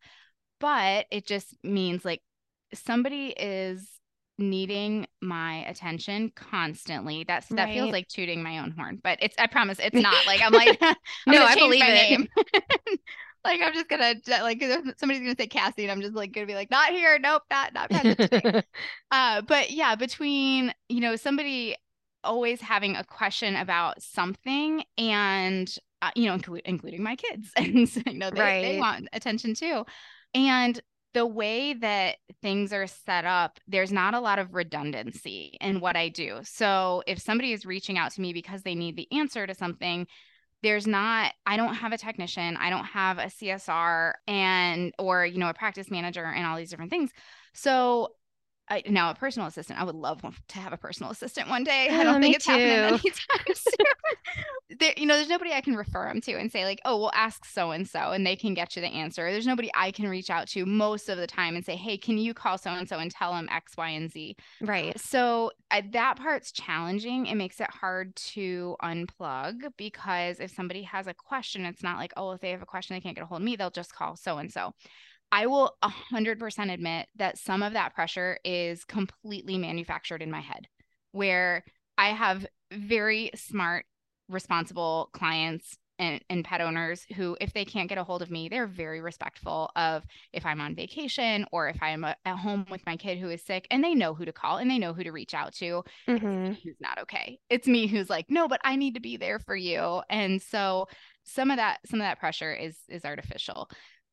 But 0.61 1.07
it 1.11 1.27
just 1.27 1.55
means 1.65 2.05
like 2.05 2.23
somebody 2.75 3.29
is 3.29 3.89
needing 4.39 5.07
my 5.21 5.65
attention 5.67 6.33
constantly. 6.35 7.25
That's 7.25 7.49
that 7.49 7.65
right. 7.65 7.75
feels 7.75 7.93
like 7.93 8.09
tooting 8.09 8.43
my 8.43 8.59
own 8.59 8.73
horn, 8.73 9.01
but 9.03 9.19
it's 9.23 9.37
I 9.39 9.47
promise 9.47 9.79
it's 9.79 9.95
not. 10.01 10.27
Like 10.27 10.43
I'm 10.43 10.53
like 10.53 10.79
I'm 10.83 10.97
no, 11.27 11.45
I 11.45 11.55
believe 11.55 11.83
it. 11.85 12.29
like 13.45 13.61
I'm 13.63 13.73
just 13.73 13.89
gonna 13.89 14.15
like 14.43 14.63
somebody's 14.97 15.23
gonna 15.23 15.37
say 15.39 15.49
Cassi, 15.49 15.83
and 15.83 15.91
I'm 15.91 16.01
just 16.01 16.15
like 16.15 16.33
gonna 16.33 16.47
be 16.47 16.55
like, 16.55 16.71
not 16.71 16.91
here, 16.91 17.19
nope, 17.19 17.43
not 17.51 17.75
not 17.75 17.91
present. 17.91 18.65
uh, 19.11 19.43
but 19.43 19.71
yeah, 19.71 19.95
between 19.95 20.73
you 20.89 21.01
know 21.01 21.17
somebody 21.17 21.77
always 22.25 22.61
having 22.61 22.97
a 22.97 23.05
question 23.05 23.57
about 23.57 24.03
something 24.03 24.83
and 24.99 25.75
uh, 26.03 26.11
you 26.15 26.27
know 26.27 26.37
inclu- 26.37 26.63
including 26.65 27.03
my 27.03 27.17
kids. 27.17 27.51
And 27.57 27.89
so, 27.89 28.01
you 28.07 28.19
know 28.19 28.31
they, 28.31 28.41
right. 28.41 28.63
they 28.63 28.79
want 28.79 29.09
attention 29.13 29.55
too. 29.55 29.85
And 30.35 30.81
the 31.13 31.27
way 31.27 31.75
that 31.75 32.19
things 32.41 32.73
are 32.73 32.87
set 32.87 33.25
up 33.25 33.59
there's 33.67 33.91
not 33.91 34.15
a 34.15 34.21
lot 34.21 34.39
of 34.39 34.55
redundancy 34.55 35.57
in 35.61 35.81
what 35.81 35.97
i 35.97 36.09
do. 36.09 36.41
So 36.45 37.03
if 37.07 37.19
somebody 37.19 37.53
is 37.53 37.67
reaching 37.67 37.99
out 37.99 38.13
to 38.13 38.21
me 38.21 38.33
because 38.33 38.63
they 38.63 38.75
need 38.75 38.97
the 38.97 39.09
answer 39.13 39.47
to 39.47 39.55
something 39.55 40.07
there's 40.63 40.87
not 40.87 41.33
i 41.47 41.57
don't 41.57 41.75
have 41.75 41.93
a 41.93 41.99
technician 41.99 42.57
i 42.59 42.69
don't 42.69 42.85
have 42.85 43.17
a 43.19 43.27
csr 43.27 44.13
and 44.27 44.93
or 44.99 45.25
you 45.25 45.39
know 45.39 45.49
a 45.49 45.55
practice 45.55 45.91
manager 45.91 46.25
and 46.25 46.47
all 46.47 46.57
these 46.57 46.71
different 46.71 46.91
things. 46.91 47.11
So 47.55 48.11
I, 48.71 48.83
now 48.89 49.11
a 49.11 49.15
personal 49.15 49.49
assistant. 49.49 49.81
I 49.81 49.85
would 49.85 49.97
love 49.97 50.23
to 50.23 50.59
have 50.59 50.73
a 50.73 50.77
personal 50.77 51.11
assistant 51.11 51.49
one 51.49 51.65
day. 51.65 51.89
I 51.91 52.05
don't 52.05 52.23
think 52.23 52.37
it's 52.37 52.47
happening 52.47 52.99
too. 52.99 53.09
anytime 53.09 53.55
soon. 53.55 54.79
there, 54.79 54.93
you 54.97 55.07
know, 55.07 55.17
there's 55.17 55.29
nobody 55.29 55.53
I 55.53 55.61
can 55.61 55.75
refer 55.75 56.07
them 56.07 56.21
to 56.23 56.35
and 56.35 56.53
say 56.53 56.65
like, 56.65 56.81
oh, 56.85 56.97
we'll 56.97 57.13
ask 57.13 57.45
so 57.45 57.73
and 57.73 57.89
so, 57.89 58.13
and 58.13 58.25
they 58.25 58.37
can 58.37 58.55
get 58.55 58.77
you 58.77 58.83
the 58.83 58.89
answer. 58.89 59.31
There's 59.31 59.47
nobody 59.47 59.71
I 59.75 59.91
can 59.91 60.09
reach 60.09 60.31
out 60.31 60.47
to 60.49 60.65
most 60.65 61.09
of 61.09 61.19
the 61.19 61.27
time 61.27 61.57
and 61.57 61.65
say, 61.65 61.75
hey, 61.75 61.99
can 61.99 62.17
you 62.17 62.33
call 62.33 62.59
so 62.59 62.71
and 62.71 62.89
so 62.89 62.99
and 62.99 63.11
tell 63.11 63.33
them 63.33 63.49
X, 63.51 63.77
Y, 63.77 63.89
and 63.89 64.11
Z. 64.11 64.37
Right. 64.61 64.99
So 64.99 65.51
I, 65.73 65.81
that 65.93 66.17
part's 66.17 66.53
challenging. 66.53 67.27
It 67.27 67.35
makes 67.35 67.61
it 67.61 67.71
hard 67.71 68.15
to 68.17 68.77
unplug 68.83 69.63
because 69.77 70.39
if 70.39 70.53
somebody 70.53 70.83
has 70.85 71.09
a 71.09 71.15
question, 71.15 71.65
it's 71.65 71.83
not 71.83 71.99
like, 71.99 72.13
oh, 72.17 72.31
if 72.33 72.41
they 72.41 72.51
have 72.51 72.63
a 72.63 72.67
question, 72.67 72.95
they 72.95 73.01
can't 73.01 73.17
get 73.17 73.25
a 73.25 73.27
hold 73.27 73.41
of 73.41 73.45
me, 73.45 73.57
they'll 73.57 73.71
just 73.71 73.93
call 73.93 74.15
so 74.15 74.39
and 74.39 74.53
so. 74.53 74.75
I 75.33 75.47
will 75.47 75.77
100% 75.83 76.71
admit 76.73 77.09
that 77.17 77.39
some 77.39 77.63
of 77.63 77.73
that 77.75 77.95
pressure 77.95 78.39
is 78.45 78.85
completely 78.85 79.59
manufactured 79.59 80.23
in 80.23 80.31
my 80.31 80.41
head, 80.41 80.67
where 81.13 81.65
I 81.97 82.09
have 82.11 82.47
very 82.73 83.31
smart, 83.35 83.87
responsible 84.29 85.11
clients 85.13 85.77
and, 85.99 86.25
and 86.31 86.45
pet 86.45 86.61
owners 86.61 87.05
who, 87.15 87.37
if 87.41 87.53
they 87.53 87.65
can't 87.65 87.89
get 87.89 87.99
a 87.99 88.05
hold 88.05 88.23
of 88.23 88.31
me, 88.31 88.49
they're 88.49 88.67
very 88.67 89.01
respectful 89.01 89.71
of 89.77 90.03
if 90.33 90.47
I'm 90.47 90.61
on 90.61 90.75
vacation 90.75 91.45
or 91.53 91.69
if 91.69 91.77
I'm 91.83 92.05
a, 92.05 92.17
at 92.25 92.39
home 92.39 92.65
with 92.71 92.85
my 92.87 92.97
kid 92.97 93.19
who 93.19 93.29
is 93.29 93.45
sick 93.45 93.67
and 93.71 93.85
they 93.85 93.95
know 93.95 94.15
who 94.15 94.25
to 94.25 94.33
call 94.33 94.57
and 94.57 94.71
they 94.71 94.79
know 94.79 94.95
who 94.95 95.05
to 95.05 95.13
reach 95.13 95.35
out 95.35 95.53
to. 95.57 95.85
hmm 96.09 96.53
Who's 96.65 96.81
not 96.81 96.99
okay. 97.03 97.39
It's 97.51 97.69
me 97.69 97.87
who's 97.87 98.11
like, 98.11 98.27
no, 98.29 98.49
but 98.49 98.61
I 98.65 98.77
need 98.77 98.95
to 98.95 99.01
be 99.01 99.17
there 99.17 99.39
for 99.39 99.55
you. 99.55 100.03
And 100.09 100.41
so 100.41 100.89
some 101.23 101.51
of 101.51 101.59
that, 101.59 101.79
some 101.87 102.01
of 102.01 102.05
that 102.05 102.19
pressure 102.19 102.53
is 102.53 102.77
is 102.89 103.05
artificial 103.05 103.69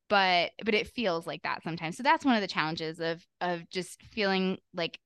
but 0.09 0.51
but 0.63 0.73
it 0.73 0.87
feels 0.87 1.27
like 1.27 1.41
that 1.43 1.63
sometimes 1.63 1.97
so 1.97 2.03
that's 2.03 2.25
one 2.25 2.35
of 2.35 2.41
the 2.41 2.47
challenges 2.47 2.99
of 2.99 3.25
of 3.41 3.69
just 3.69 4.01
feeling 4.11 4.57
like 4.73 4.99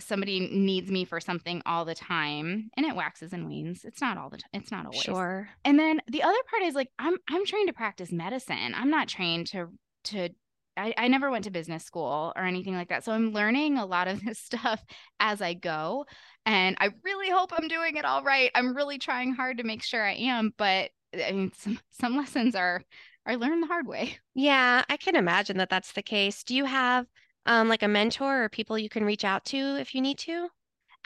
somebody 0.00 0.40
needs 0.40 0.90
me 0.90 1.04
for 1.04 1.20
something 1.20 1.62
all 1.66 1.84
the 1.84 1.94
time 1.94 2.68
and 2.76 2.84
it 2.84 2.96
waxes 2.96 3.32
and 3.32 3.46
wanes 3.46 3.84
it's 3.84 4.00
not 4.00 4.18
all 4.18 4.28
the 4.28 4.38
time 4.38 4.50
it's 4.52 4.72
not 4.72 4.86
always 4.86 5.02
Sure. 5.02 5.48
and 5.64 5.78
then 5.78 6.00
the 6.08 6.22
other 6.22 6.36
part 6.50 6.62
is 6.64 6.74
like 6.74 6.90
i'm 6.98 7.16
i'm 7.30 7.44
trained 7.46 7.68
to 7.68 7.72
practice 7.74 8.10
medicine 8.10 8.74
i'm 8.74 8.90
not 8.90 9.08
trained 9.08 9.46
to 9.48 9.68
to 10.04 10.30
I, 10.76 10.92
I 10.96 11.08
never 11.08 11.30
went 11.30 11.44
to 11.44 11.50
business 11.50 11.84
school 11.84 12.32
or 12.34 12.42
anything 12.42 12.74
like 12.74 12.88
that. 12.88 13.04
So 13.04 13.12
I'm 13.12 13.30
learning 13.32 13.78
a 13.78 13.86
lot 13.86 14.08
of 14.08 14.20
this 14.24 14.38
stuff 14.40 14.82
as 15.20 15.40
I 15.40 15.54
go. 15.54 16.04
And 16.46 16.76
I 16.80 16.90
really 17.04 17.30
hope 17.30 17.52
I'm 17.56 17.68
doing 17.68 17.96
it 17.96 18.04
all 18.04 18.22
right. 18.24 18.50
I'm 18.54 18.74
really 18.74 18.98
trying 18.98 19.34
hard 19.34 19.58
to 19.58 19.64
make 19.64 19.84
sure 19.84 20.04
I 20.04 20.14
am. 20.14 20.52
But 20.58 20.90
I 21.14 21.30
mean, 21.32 21.52
some, 21.56 21.78
some 21.92 22.16
lessons 22.16 22.56
are 22.56 22.82
are 23.26 23.36
learned 23.36 23.62
the 23.62 23.66
hard 23.66 23.86
way. 23.86 24.18
Yeah, 24.34 24.84
I 24.88 24.96
can 24.96 25.14
imagine 25.16 25.58
that 25.58 25.70
that's 25.70 25.92
the 25.92 26.02
case. 26.02 26.42
Do 26.44 26.54
you 26.56 26.64
have 26.64 27.06
um 27.46 27.68
like 27.68 27.82
a 27.82 27.88
mentor 27.88 28.44
or 28.44 28.48
people 28.48 28.78
you 28.78 28.88
can 28.88 29.04
reach 29.04 29.24
out 29.24 29.44
to 29.46 29.56
if 29.76 29.94
you 29.94 30.00
need 30.00 30.18
to? 30.20 30.48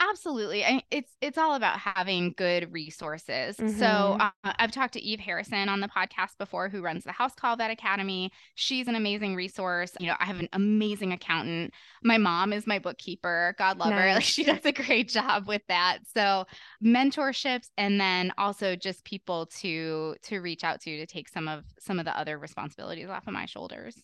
Absolutely. 0.01 0.63
I, 0.63 0.81
it's 0.91 1.17
it's 1.19 1.37
all 1.37 1.55
about 1.55 1.77
having 1.77 2.33
good 2.37 2.71
resources. 2.71 3.61
So 3.65 4.15
Mhm. 4.15 4.19
uh, 4.19 4.31
I've 4.45 4.71
talked 4.71 4.93
to 4.93 5.01
Eve 5.01 5.19
Harrison 5.19 5.67
on 5.67 5.81
the 5.81 5.89
podcast 5.89 6.37
before, 6.37 6.69
who 6.69 6.81
runs 6.81 7.03
the 7.03 7.11
House 7.11 7.35
Call 7.35 7.57
Vet 7.57 7.69
Academy. 7.69 8.31
She's 8.55 8.87
an 8.87 8.95
amazing 8.95 9.35
resource. 9.35 9.91
You 9.99 10.07
know, 10.07 10.15
I 10.17 10.25
have 10.25 10.39
an 10.39 10.47
amazing 10.53 11.11
accountant. 11.11 11.73
My 12.01 12.17
mom 12.17 12.53
is 12.53 12.65
my 12.65 12.79
bookkeeper. 12.79 13.55
God 13.57 13.77
love 13.77 13.95
her. 13.95 14.13
Like 14.13 14.23
she 14.23 14.45
does 14.45 14.65
a 14.65 14.71
great 14.71 15.09
job 15.09 15.47
with 15.47 15.63
that. 15.67 15.99
So 16.15 16.45
mentorships, 16.83 17.69
and 17.77 17.99
then 17.99 18.31
also 18.37 18.77
just 18.77 19.03
people 19.03 19.47
to 19.59 20.15
to 20.23 20.39
reach 20.39 20.63
out 20.63 20.79
to 20.81 20.97
to 20.97 21.05
take 21.05 21.27
some 21.27 21.49
of 21.49 21.65
some 21.79 21.99
of 21.99 22.05
the 22.05 22.17
other 22.17 22.37
responsibilities 22.39 23.09
off 23.09 23.27
of 23.27 23.33
my 23.33 23.45
shoulders. 23.45 24.01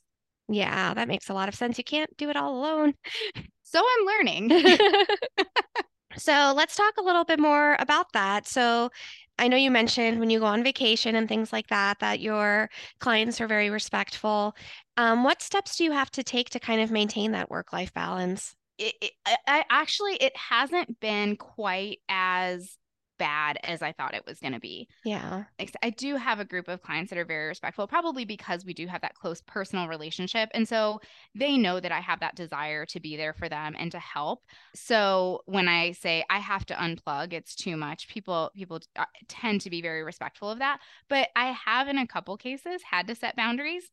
Yeah, 0.47 0.93
that 0.93 1.07
makes 1.07 1.29
a 1.29 1.33
lot 1.33 1.49
of 1.49 1.55
sense. 1.55 1.77
You 1.77 1.83
can't 1.83 2.15
do 2.17 2.29
it 2.29 2.35
all 2.35 2.57
alone. 2.57 2.93
So 3.65 3.79
I'm 3.81 4.05
learning. 4.05 4.51
So 6.17 6.53
let's 6.55 6.75
talk 6.75 6.95
a 6.97 7.03
little 7.03 7.25
bit 7.25 7.39
more 7.39 7.75
about 7.79 8.13
that. 8.13 8.47
So 8.47 8.89
I 9.37 9.47
know 9.47 9.57
you 9.57 9.71
mentioned 9.71 10.19
when 10.19 10.29
you 10.29 10.39
go 10.39 10.45
on 10.45 10.63
vacation 10.63 11.15
and 11.15 11.27
things 11.27 11.51
like 11.51 11.67
that, 11.67 11.99
that 11.99 12.19
your 12.21 12.69
clients 12.99 13.41
are 13.41 13.47
very 13.47 13.69
respectful. 13.69 14.55
Um, 14.97 15.23
what 15.23 15.41
steps 15.41 15.75
do 15.77 15.83
you 15.83 15.91
have 15.91 16.11
to 16.11 16.23
take 16.23 16.49
to 16.51 16.59
kind 16.59 16.81
of 16.81 16.91
maintain 16.91 17.31
that 17.33 17.49
work-life 17.49 17.93
balance? 17.93 18.55
it, 18.77 18.95
it 19.01 19.11
I, 19.25 19.37
I 19.47 19.63
actually 19.69 20.15
it 20.15 20.35
hasn't 20.35 20.99
been 20.99 21.37
quite 21.37 21.99
as 22.09 22.77
bad 23.17 23.57
as 23.63 23.81
I 23.81 23.91
thought 23.91 24.13
it 24.13 24.25
was 24.25 24.39
going 24.39 24.53
to 24.53 24.59
be. 24.59 24.87
Yeah. 25.03 25.45
I 25.81 25.89
do 25.89 26.15
have 26.15 26.39
a 26.39 26.45
group 26.45 26.67
of 26.67 26.81
clients 26.81 27.09
that 27.09 27.19
are 27.19 27.25
very 27.25 27.47
respectful, 27.47 27.87
probably 27.87 28.25
because 28.25 28.65
we 28.65 28.73
do 28.73 28.87
have 28.87 29.01
that 29.01 29.15
close 29.15 29.41
personal 29.41 29.87
relationship. 29.87 30.49
And 30.53 30.67
so 30.67 30.99
they 31.33 31.57
know 31.57 31.79
that 31.79 31.91
I 31.91 31.99
have 31.99 32.19
that 32.19 32.35
desire 32.35 32.85
to 32.87 32.99
be 32.99 33.17
there 33.17 33.33
for 33.33 33.49
them 33.49 33.75
and 33.77 33.91
to 33.91 33.99
help. 33.99 34.43
So 34.73 35.41
when 35.45 35.67
I 35.67 35.93
say 35.93 36.23
I 36.29 36.39
have 36.39 36.65
to 36.67 36.73
unplug, 36.73 37.33
it's 37.33 37.55
too 37.55 37.77
much. 37.77 38.07
People 38.07 38.51
people 38.55 38.79
uh, 38.95 39.05
tend 39.27 39.61
to 39.61 39.69
be 39.69 39.81
very 39.81 40.03
respectful 40.03 40.49
of 40.49 40.59
that, 40.59 40.79
but 41.09 41.29
I 41.35 41.51
have 41.65 41.87
in 41.87 41.97
a 41.97 42.07
couple 42.07 42.37
cases 42.37 42.81
had 42.89 43.07
to 43.07 43.15
set 43.15 43.35
boundaries. 43.35 43.89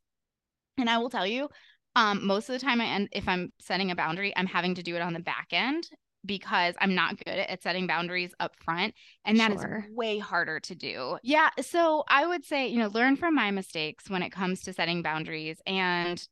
And 0.78 0.88
I 0.88 0.98
will 0.98 1.10
tell 1.10 1.26
you, 1.26 1.48
um, 1.96 2.26
most 2.26 2.48
of 2.48 2.54
the 2.54 2.64
time 2.64 2.80
I 2.80 2.86
end 2.86 3.08
if 3.12 3.28
I'm 3.28 3.52
setting 3.60 3.90
a 3.90 3.96
boundary, 3.96 4.32
I'm 4.36 4.46
having 4.46 4.74
to 4.76 4.82
do 4.82 4.96
it 4.96 5.02
on 5.02 5.12
the 5.12 5.20
back 5.20 5.48
end 5.52 5.88
because 6.24 6.74
I'm 6.80 6.94
not 6.94 7.16
good 7.24 7.38
at 7.38 7.62
setting 7.62 7.86
boundaries 7.86 8.32
up 8.40 8.56
front. 8.56 8.94
And 9.24 9.38
that 9.40 9.52
is 9.52 9.64
Sure. 9.64 9.86
way 9.88 10.18
harder 10.18 10.60
to 10.60 10.74
do. 10.74 11.18
Yeah. 11.22 11.50
So 11.60 12.04
I 12.08 12.26
would 12.26 12.44
say, 12.44 12.68
you 12.68 12.78
know, 12.78 12.88
learn 12.88 13.16
from 13.16 13.34
my 13.34 13.50
mistakes 13.50 14.08
when 14.10 14.22
it 14.22 14.30
comes 14.30 14.62
to 14.62 14.72
setting 14.72 15.02
boundaries 15.02 15.60
and 15.66 16.26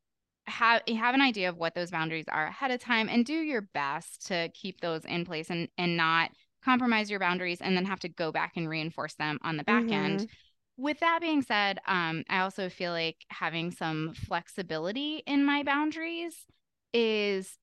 have 0.47 0.83
have 0.89 1.15
an 1.15 1.21
idea 1.21 1.49
of 1.49 1.57
what 1.57 1.75
those 1.75 1.91
boundaries 1.91 2.25
are 2.29 2.47
ahead 2.47 2.71
of 2.71 2.81
time 2.81 3.09
and 3.09 3.25
do 3.25 3.35
your 3.35 3.63
best 3.63 4.27
to 4.27 4.49
keep 4.55 4.81
those 4.81 5.05
in 5.05 5.25
place 5.25 5.51
and 5.51 5.69
and 5.79 5.97
not 5.97 6.31
compromise 6.65 7.11
your 7.11 7.21
boundaries 7.21 7.61
and 7.61 7.77
then 7.77 7.85
have 7.85 8.01
to 8.01 8.09
go 8.09 8.33
back 8.33 8.53
and 8.57 8.69
reinforce 8.69 9.15
them 9.15 9.39
on 9.43 9.57
the 9.57 9.65
back 9.65 9.93
end. 9.93 10.21
Mhm. 10.21 10.29
With 10.77 11.01
that 11.01 11.21
being 11.21 11.43
said, 11.43 11.79
um, 11.87 12.25
I 12.29 12.41
also 12.41 12.69
feel 12.69 12.93
like 12.93 13.17
having 13.29 13.71
some 13.71 14.15
flexibility 14.15 15.23
in 15.27 15.45
my 15.45 15.63
boundaries 15.63 16.47
is 16.93 17.57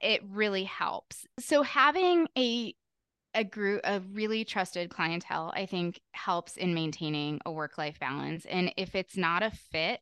it 0.00 0.22
really 0.28 0.64
helps. 0.64 1.26
So 1.38 1.62
having 1.62 2.28
a 2.36 2.74
a 3.34 3.44
group 3.44 3.82
of 3.84 4.16
really 4.16 4.44
trusted 4.44 4.90
clientele, 4.90 5.52
I 5.54 5.66
think 5.66 6.00
helps 6.12 6.56
in 6.56 6.74
maintaining 6.74 7.40
a 7.44 7.52
work 7.52 7.76
life 7.78 8.00
balance. 8.00 8.46
And 8.46 8.72
if 8.76 8.94
it's 8.94 9.16
not 9.16 9.42
a 9.42 9.50
fit, 9.50 10.00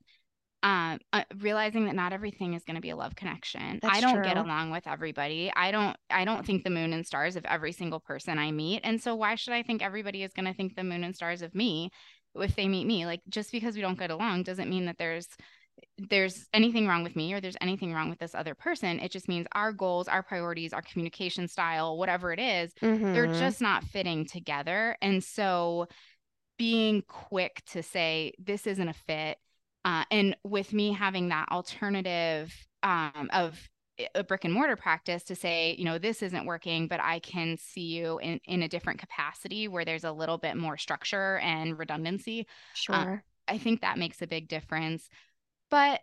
um, 0.63 0.99
uh, 1.13 1.23
realizing 1.39 1.85
that 1.85 1.95
not 1.95 2.13
everything 2.13 2.55
is 2.55 2.65
going 2.65 2.77
to 2.77 2.81
be 2.81 2.91
a 2.91 2.97
love 2.97 3.15
connection. 3.15 3.79
That's 3.83 3.99
I 3.99 4.01
don't 4.01 4.23
get 4.23 4.37
along 4.37 4.71
with 4.71 4.87
everybody. 4.87 5.53
I 5.55 5.71
don't. 5.71 5.97
I 6.11 6.25
don't 6.25 6.47
think 6.47 6.65
the 6.65 6.71
moon 6.71 6.93
and 6.93 7.07
stars 7.07 7.37
of 7.37 7.45
every 7.45 7.73
single 7.73 8.01
person 8.01 8.39
I 8.39 8.51
meet. 8.53 8.81
And 8.83 9.01
so 9.01 9.15
why 9.15 9.35
should 9.35 9.53
I 9.53 9.63
think 9.63 9.83
everybody 9.83 10.23
is 10.23 10.33
going 10.33 10.47
to 10.47 10.55
think 10.55 10.75
the 10.75 10.85
moon 10.85 11.05
and 11.05 11.15
stars 11.15 11.43
of 11.43 11.55
me 11.55 11.91
if 12.35 12.57
they 12.57 12.69
meet 12.69 12.87
me? 12.87 13.07
Like 13.07 13.21
just 13.29 13.53
because 13.53 13.77
we 13.77 13.83
don't 13.83 13.99
get 13.99 14.11
along 14.11 14.45
doesn't 14.45 14.71
mean 14.71 14.87
that 14.87 14.99
there's 14.99 15.29
there's 15.99 16.47
anything 16.53 16.87
wrong 16.87 17.03
with 17.03 17.17
me 17.17 17.33
or 17.33 17.41
there's 17.41 17.57
anything 17.61 17.93
wrong 17.93 18.11
with 18.11 18.19
this 18.19 18.35
other 18.35 18.55
person. 18.55 19.01
It 19.01 19.11
just 19.11 19.29
means 19.29 19.47
our 19.53 19.73
goals, 19.73 20.09
our 20.09 20.23
priorities, 20.23 20.73
our 20.73 20.83
communication 20.83 21.49
style, 21.49 21.97
whatever 21.97 22.33
it 22.33 22.39
is, 22.39 22.75
they're 23.13 23.27
Mhm. 23.27 23.39
just 23.39 23.61
not 23.61 23.85
fitting 23.85 24.27
together. 24.27 24.97
And 25.01 25.25
so 25.25 25.89
being 26.59 27.03
quick 27.03 27.63
to 27.67 27.83
say, 27.83 28.33
this 28.39 28.67
isn't 28.67 28.89
a 28.89 28.93
fit. 28.93 29.39
Uh, 29.85 30.05
and 30.11 30.37
with 30.43 30.73
me 30.73 30.93
having 30.93 31.29
that 31.29 31.49
alternative 31.51 32.55
um, 32.83 33.31
of 33.33 33.59
a 34.15 34.23
brick 34.23 34.45
and 34.45 34.53
mortar 34.53 34.77
practice 34.77 35.25
to 35.25 35.35
say, 35.35 35.75
you 35.79 35.85
know, 35.85 35.99
this 35.99 36.23
isn't 36.23 36.45
working, 36.45 36.87
but 36.89 37.01
I 37.01 37.19
can 37.21 37.57
see 37.57 37.83
you 37.97 38.19
in, 38.19 38.41
in 38.45 38.63
a 38.63 38.69
different 38.69 39.01
capacity 39.01 39.69
where 39.69 39.85
there's 39.85 40.05
a 40.05 40.13
little 40.13 40.37
bit 40.37 40.57
more 40.57 40.77
structure 40.77 41.39
and 41.39 41.79
redundancy. 41.79 42.47
Sure. 42.75 43.23
I 43.49 43.59
think 43.59 43.81
that 43.81 43.97
makes 43.97 44.21
a 44.21 44.27
big 44.27 44.49
difference. 44.49 45.09
But 45.71 46.01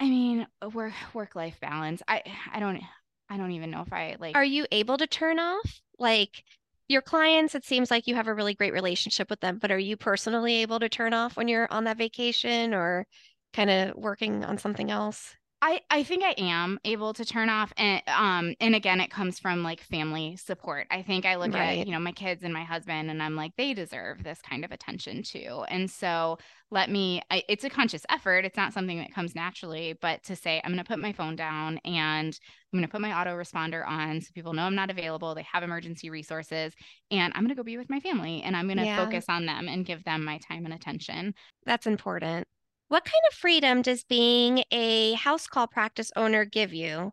I 0.00 0.08
mean, 0.08 0.46
uh, 0.62 0.68
work 0.70 0.92
work 1.12 1.34
life 1.34 1.58
balance. 1.60 2.02
I 2.08 2.22
I 2.52 2.60
don't 2.60 2.82
I 3.28 3.36
don't 3.36 3.52
even 3.52 3.70
know 3.70 3.82
if 3.82 3.92
I 3.92 4.16
like 4.18 4.36
Are 4.36 4.44
you 4.44 4.66
able 4.70 4.98
to 4.98 5.06
turn 5.06 5.38
off? 5.38 5.80
Like 5.98 6.44
your 6.88 7.02
clients, 7.02 7.54
it 7.54 7.64
seems 7.64 7.90
like 7.90 8.06
you 8.06 8.14
have 8.14 8.28
a 8.28 8.34
really 8.34 8.54
great 8.54 8.72
relationship 8.72 9.30
with 9.30 9.40
them, 9.40 9.58
but 9.58 9.70
are 9.70 9.78
you 9.78 9.96
personally 9.96 10.56
able 10.56 10.80
to 10.80 10.88
turn 10.88 11.14
off 11.14 11.36
when 11.36 11.48
you're 11.48 11.72
on 11.72 11.84
that 11.84 11.96
vacation 11.98 12.74
or 12.74 13.06
kind 13.52 13.70
of 13.70 13.94
working 13.96 14.44
on 14.44 14.58
something 14.58 14.90
else? 14.90 15.34
I, 15.62 15.80
I 15.88 16.02
think 16.02 16.22
I 16.22 16.32
am 16.36 16.78
able 16.84 17.14
to 17.14 17.24
turn 17.24 17.48
off 17.48 17.72
and 17.78 18.02
um 18.06 18.54
and 18.60 18.74
again 18.74 19.00
it 19.00 19.10
comes 19.10 19.38
from 19.38 19.62
like 19.62 19.80
family 19.80 20.36
support. 20.36 20.86
I 20.90 21.00
think 21.00 21.24
I 21.24 21.36
look 21.36 21.54
Right. 21.54 21.56
at, 21.56 21.86
you 21.86 21.92
know, 21.92 21.98
my 22.00 22.12
kids 22.12 22.42
and 22.42 22.52
my 22.52 22.64
husband 22.64 23.10
and 23.10 23.22
I'm 23.22 23.34
like 23.34 23.52
they 23.56 23.72
deserve 23.72 24.22
this 24.22 24.42
kind 24.42 24.62
of 24.66 24.72
attention 24.72 25.22
too. 25.22 25.64
And 25.68 25.90
so 25.90 26.36
let 26.70 26.90
me 26.90 27.22
I, 27.30 27.44
it's 27.48 27.64
a 27.64 27.70
conscious 27.70 28.04
effort. 28.10 28.44
It's 28.44 28.58
not 28.58 28.74
something 28.74 28.98
that 28.98 29.14
comes 29.14 29.34
naturally, 29.34 29.94
but 30.02 30.22
to 30.24 30.36
say 30.36 30.60
I'm 30.62 30.72
going 30.72 30.84
to 30.84 30.88
put 30.88 30.98
my 30.98 31.12
phone 31.12 31.34
down 31.34 31.78
and 31.86 32.38
I'm 32.72 32.78
going 32.78 32.86
to 32.86 32.92
put 32.92 33.00
my 33.00 33.10
autoresponder 33.12 33.86
on 33.86 34.20
so 34.20 34.32
people 34.34 34.52
know 34.52 34.64
I'm 34.64 34.74
not 34.74 34.90
available, 34.90 35.34
they 35.34 35.46
have 35.50 35.62
emergency 35.62 36.10
resources 36.10 36.74
and 37.10 37.32
I'm 37.34 37.40
going 37.40 37.48
to 37.48 37.54
go 37.54 37.62
be 37.62 37.78
with 37.78 37.88
my 37.88 38.00
family 38.00 38.42
and 38.42 38.54
I'm 38.54 38.66
going 38.66 38.76
to 38.78 38.86
Yeah. 38.86 38.96
focus 38.96 39.24
on 39.30 39.46
them 39.46 39.68
and 39.68 39.86
give 39.86 40.04
them 40.04 40.24
my 40.26 40.38
time 40.46 40.66
and 40.66 40.74
attention. 40.74 41.32
That's 41.64 41.86
important. 41.86 42.46
What 42.88 43.04
kind 43.04 43.22
of 43.30 43.36
freedom 43.36 43.82
does 43.82 44.04
being 44.04 44.64
a 44.70 45.14
house 45.14 45.46
call 45.46 45.66
practice 45.66 46.12
owner 46.16 46.44
give 46.44 46.72
you? 46.72 47.12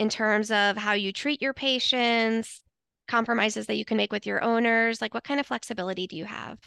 in 0.00 0.08
terms 0.08 0.50
of 0.50 0.78
how 0.78 0.94
you 0.94 1.12
treat 1.12 1.42
your 1.42 1.52
patients, 1.52 2.62
compromises 3.06 3.66
that 3.66 3.76
you 3.76 3.84
can 3.84 3.98
make 3.98 4.10
with 4.10 4.26
your 4.26 4.42
owners? 4.42 5.02
Like, 5.02 5.12
what 5.12 5.24
kind 5.24 5.38
of 5.38 5.46
flexibility 5.46 6.06
do 6.06 6.16
you 6.16 6.24
have? 6.24 6.58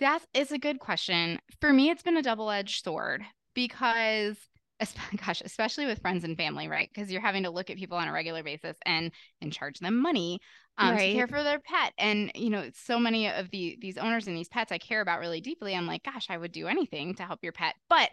That 0.00 0.20
is 0.34 0.52
a 0.52 0.58
good 0.58 0.80
question. 0.80 1.38
For 1.62 1.72
me, 1.72 1.88
it's 1.88 2.02
been 2.02 2.18
a 2.18 2.22
double 2.22 2.50
edged 2.50 2.84
sword 2.84 3.24
because, 3.54 4.36
gosh, 5.26 5.42
especially 5.44 5.86
with 5.86 6.00
friends 6.00 6.24
and 6.24 6.36
family, 6.36 6.68
right? 6.68 6.88
Because 6.92 7.10
you're 7.10 7.20
having 7.20 7.42
to 7.44 7.50
look 7.50 7.70
at 7.70 7.76
people 7.76 7.98
on 7.98 8.08
a 8.08 8.12
regular 8.12 8.42
basis 8.42 8.76
and 8.86 9.12
and 9.40 9.52
charge 9.52 9.78
them 9.78 10.00
money 10.00 10.38
um, 10.78 10.94
right. 10.94 11.08
to 11.08 11.14
care 11.14 11.28
for 11.28 11.42
their 11.42 11.60
pet. 11.60 11.92
And 11.98 12.32
you 12.34 12.50
know, 12.50 12.70
so 12.74 12.98
many 12.98 13.28
of 13.28 13.50
the 13.50 13.78
these 13.80 13.98
owners 13.98 14.26
and 14.26 14.36
these 14.36 14.48
pets 14.48 14.72
I 14.72 14.78
care 14.78 15.00
about 15.00 15.20
really 15.20 15.40
deeply. 15.40 15.74
I'm 15.74 15.86
like, 15.86 16.02
gosh, 16.02 16.26
I 16.30 16.36
would 16.36 16.52
do 16.52 16.66
anything 16.66 17.14
to 17.16 17.22
help 17.22 17.40
your 17.42 17.52
pet, 17.52 17.74
but 17.88 18.10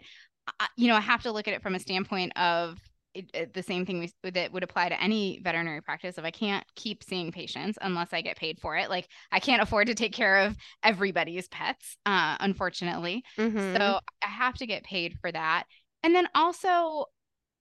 uh, 0.60 0.66
you 0.76 0.88
know, 0.88 0.94
I 0.94 1.00
have 1.00 1.22
to 1.22 1.32
look 1.32 1.48
at 1.48 1.54
it 1.54 1.62
from 1.62 1.74
a 1.74 1.80
standpoint 1.80 2.36
of 2.38 2.78
it, 3.14 3.30
it, 3.34 3.54
the 3.54 3.62
same 3.62 3.86
thing 3.86 3.98
we, 3.98 4.30
that 4.30 4.52
would 4.52 4.62
apply 4.62 4.88
to 4.88 5.02
any 5.02 5.40
veterinary 5.42 5.80
practice 5.80 6.18
if 6.18 6.24
I 6.24 6.30
can't 6.30 6.64
keep 6.76 7.02
seeing 7.02 7.32
patients 7.32 7.78
unless 7.80 8.12
I 8.12 8.20
get 8.20 8.36
paid 8.36 8.60
for 8.60 8.76
it. 8.76 8.90
Like 8.90 9.08
I 9.32 9.40
can't 9.40 9.62
afford 9.62 9.88
to 9.88 9.94
take 9.94 10.12
care 10.12 10.38
of 10.38 10.56
everybody's 10.82 11.48
pets, 11.48 11.96
uh, 12.06 12.36
unfortunately. 12.40 13.24
Mm-hmm. 13.38 13.76
So 13.76 14.00
I 14.22 14.28
have 14.28 14.54
to 14.58 14.66
get 14.66 14.84
paid 14.84 15.18
for 15.20 15.32
that. 15.32 15.64
And 16.02 16.14
then 16.14 16.28
also 16.34 17.06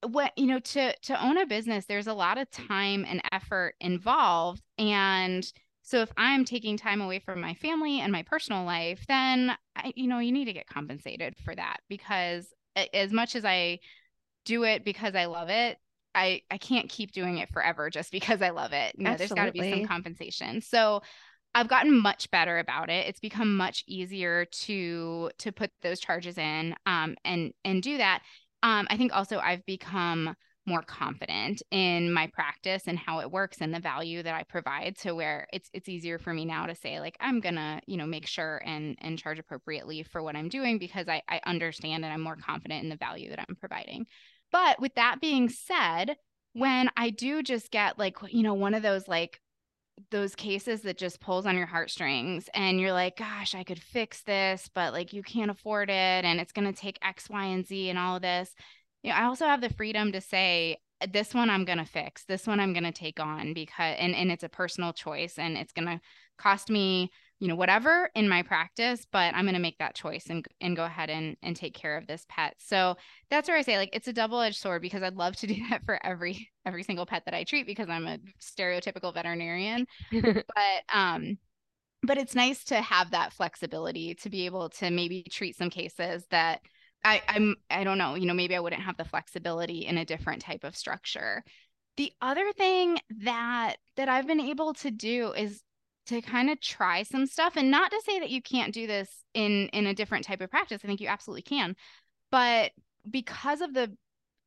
what 0.04 0.32
you 0.38 0.46
know 0.46 0.60
to 0.60 0.96
to 0.96 1.26
own 1.26 1.40
a 1.40 1.46
business 1.48 1.86
there's 1.86 2.06
a 2.06 2.14
lot 2.14 2.38
of 2.38 2.48
time 2.52 3.04
and 3.10 3.20
effort 3.32 3.74
involved 3.82 4.62
and 4.78 5.52
so 5.82 6.02
if 6.02 6.12
i'm 6.18 6.46
taking 6.46 6.78
time 6.78 7.02
away 7.02 7.18
from 7.18 7.42
my 7.42 7.56
family 7.56 8.00
and 8.00 8.12
my 8.12 8.22
personal 8.22 8.64
life 8.64 9.04
then 9.08 9.58
I, 9.76 9.92
you 9.96 10.08
know 10.08 10.20
you 10.20 10.32
need 10.32 10.46
to 10.46 10.54
get 10.54 10.68
compensated 10.68 11.36
for 11.44 11.56
that 11.56 11.78
because 11.90 12.46
as 12.94 13.12
much 13.12 13.36
as 13.36 13.44
i 13.44 13.80
do 14.48 14.64
it 14.64 14.84
because 14.84 15.14
I 15.14 15.26
love 15.26 15.50
it, 15.50 15.78
I 16.16 16.42
I 16.50 16.58
can't 16.58 16.90
keep 16.90 17.12
doing 17.12 17.38
it 17.38 17.50
forever 17.50 17.92
just 17.92 18.12
because 18.12 18.42
I 18.42 18.50
love 18.50 18.74
it. 18.74 18.96
You 18.98 19.04
know, 19.04 19.16
there's 19.16 19.32
got 19.32 19.46
to 19.46 19.52
be 19.52 19.70
some 19.70 19.86
compensation. 19.86 20.62
So 20.62 21.04
I've 21.58 21.68
gotten 21.68 22.00
much 22.00 22.30
better 22.30 22.60
about 22.60 22.92
it. 22.92 23.08
It's 23.08 23.20
become 23.20 23.58
much 23.58 23.84
easier 23.88 24.46
to 24.46 25.32
to 25.40 25.52
put 25.52 25.72
those 25.82 26.00
charges 26.00 26.38
in 26.38 26.76
um, 26.86 27.16
and 27.26 27.52
and 27.66 27.82
do 27.82 27.98
that. 27.98 28.22
Um, 28.62 28.86
I 28.92 28.98
think 28.98 29.12
also 29.12 29.40
I've 29.40 29.66
become 29.66 30.36
more 30.68 30.84
confident 30.84 31.64
in 31.72 32.14
my 32.14 32.28
practice 32.28 32.84
and 32.86 33.00
how 33.00 33.22
it 33.22 33.32
works 33.32 33.58
and 33.60 33.74
the 33.74 33.80
value 33.80 34.22
that 34.22 34.36
I 34.36 34.44
provide 34.44 34.98
to 35.00 35.16
where 35.16 35.48
it's 35.52 35.68
it's 35.74 35.90
easier 35.90 36.20
for 36.20 36.32
me 36.32 36.46
now 36.46 36.68
to 36.68 36.76
say 36.76 37.00
like 37.00 37.18
I'm 37.20 37.40
gonna 37.40 37.82
you 37.88 37.98
know 37.98 38.06
make 38.06 38.28
sure 38.28 38.62
and 38.64 38.96
and 39.02 39.18
charge 39.18 39.40
appropriately 39.40 40.04
for 40.04 40.22
what 40.22 40.36
I'm 40.36 40.50
doing 40.50 40.78
because 40.78 41.08
I, 41.08 41.24
I 41.28 41.42
understand 41.48 42.06
and 42.06 42.14
I'm 42.14 42.22
more 42.22 42.36
confident 42.36 42.84
in 42.84 42.90
the 42.90 42.98
value 42.98 43.32
that 43.32 43.44
I'm 43.50 43.56
providing. 43.56 44.06
But 44.52 44.80
with 44.80 44.94
that 44.94 45.22
being 45.22 45.50
said, 45.50 46.18
when 46.54 46.92
I 46.96 47.10
do 47.10 47.42
just 47.42 47.72
get 47.72 47.98
like, 47.98 48.18
you 48.30 48.44
know, 48.44 48.54
one 48.54 48.76
of 48.76 48.84
those 48.84 49.08
like 49.08 49.42
those 50.12 50.36
cases 50.36 50.82
that 50.82 50.98
just 50.98 51.20
pulls 51.20 51.46
on 51.46 51.58
your 51.58 51.66
heartstrings 51.66 52.50
and 52.54 52.80
you're 52.80 52.94
like, 52.94 53.18
gosh, 53.18 53.56
I 53.56 53.64
could 53.64 53.82
fix 53.82 54.22
this, 54.22 54.70
but 54.74 54.94
like 54.94 55.14
you 55.14 55.24
can't 55.24 55.52
afford 55.52 55.90
it 55.90 55.94
and 56.26 56.40
it's 56.40 56.52
going 56.52 56.72
to 56.72 56.80
take 56.80 57.00
X, 57.02 57.30
Y, 57.30 57.46
and 57.46 57.66
Z 57.66 57.90
and 57.90 57.98
all 57.98 58.18
of 58.18 58.22
this. 58.22 58.54
You 59.04 59.10
know, 59.10 59.18
I 59.18 59.24
also 59.24 59.46
have 59.46 59.62
the 59.62 59.74
freedom 59.74 60.12
to 60.12 60.22
say, 60.22 60.78
this 61.12 61.34
one 61.34 61.50
I'm 61.50 61.66
going 61.66 61.78
to 61.78 61.86
fix. 61.86 62.24
This 62.26 62.48
one 62.48 62.60
I'm 62.60 62.74
going 62.74 62.84
to 62.84 62.92
take 62.92 63.20
on 63.20 63.54
because 63.54 63.96
and 64.00 64.16
and 64.16 64.32
it's 64.32 64.44
a 64.44 64.50
personal 64.50 64.94
choice 64.94 65.38
and 65.38 65.56
it's 65.56 65.74
going 65.74 65.88
to 65.88 66.02
cost 66.38 66.70
me 66.70 67.12
you 67.40 67.48
know 67.48 67.56
whatever 67.56 68.10
in 68.16 68.28
my 68.28 68.42
practice 68.42 69.06
but 69.12 69.34
i'm 69.36 69.46
going 69.46 69.54
to 69.54 69.60
make 69.60 69.78
that 69.78 69.96
choice 69.96 70.26
and 70.30 70.46
and 70.62 70.76
go 70.76 70.84
ahead 70.84 71.10
and 71.10 71.38
and 71.44 71.56
take 71.56 71.74
care 71.74 71.98
of 71.98 72.08
this 72.08 72.26
pet 72.30 72.56
so 72.58 72.96
that's 73.30 73.48
where 73.48 73.58
i 73.58 73.62
say 73.62 73.78
like 73.78 73.90
it's 73.94 74.08
a 74.08 74.14
double-edged 74.14 74.58
sword 74.58 74.82
because 74.82 75.04
i'd 75.04 75.16
love 75.16 75.36
to 75.36 75.48
do 75.48 75.56
that 75.70 75.84
for 75.86 76.00
every 76.06 76.50
every 76.66 76.84
single 76.84 77.06
pet 77.06 77.24
that 77.26 77.34
i 77.34 77.44
treat 77.44 77.68
because 77.68 77.90
i'm 77.90 78.08
a 78.08 78.18
stereotypical 78.42 79.14
veterinarian 79.14 79.86
but 80.12 80.44
um 80.94 81.38
but 82.04 82.18
it's 82.18 82.36
nice 82.36 82.64
to 82.64 82.80
have 82.82 83.12
that 83.12 83.34
flexibility 83.34 84.16
to 84.16 84.30
be 84.30 84.46
able 84.46 84.70
to 84.70 84.90
maybe 84.90 85.24
treat 85.30 85.56
some 85.58 85.70
cases 85.70 86.26
that 86.30 86.62
I, 87.04 87.22
I'm 87.28 87.56
I 87.70 87.84
don't 87.84 87.98
know, 87.98 88.16
you 88.16 88.26
know, 88.26 88.34
maybe 88.34 88.56
I 88.56 88.60
wouldn't 88.60 88.82
have 88.82 88.98
the 88.98 89.06
flexibility 89.06 89.86
in 89.86 89.98
a 89.98 90.06
different 90.06 90.42
type 90.42 90.64
of 90.64 90.76
structure. 90.76 91.44
The 91.96 92.12
other 92.22 92.52
thing 92.54 93.00
that 93.24 93.78
that 93.96 94.10
I've 94.10 94.28
been 94.28 94.40
able 94.40 94.74
to 94.76 94.92
do 94.92 95.32
is 95.34 95.62
to 96.08 96.22
kind 96.22 96.50
of 96.50 96.60
try 96.62 97.04
some 97.04 97.26
stuff 97.26 97.54
and 97.56 97.70
not 97.70 97.92
to 97.92 98.02
say 98.06 98.20
that 98.20 98.30
you 98.30 98.42
can't 98.42 98.74
do 98.74 98.88
this 98.88 99.10
in 99.34 99.68
in 99.70 99.88
a 99.88 99.94
different 99.94 100.26
type 100.26 100.42
of 100.42 100.50
practice 100.50 100.82
i 100.84 100.88
think 100.88 101.02
you 101.02 101.08
absolutely 101.08 101.42
can 101.42 101.76
but 102.32 102.72
because 103.10 103.62
of 103.62 103.74
the 103.74 103.96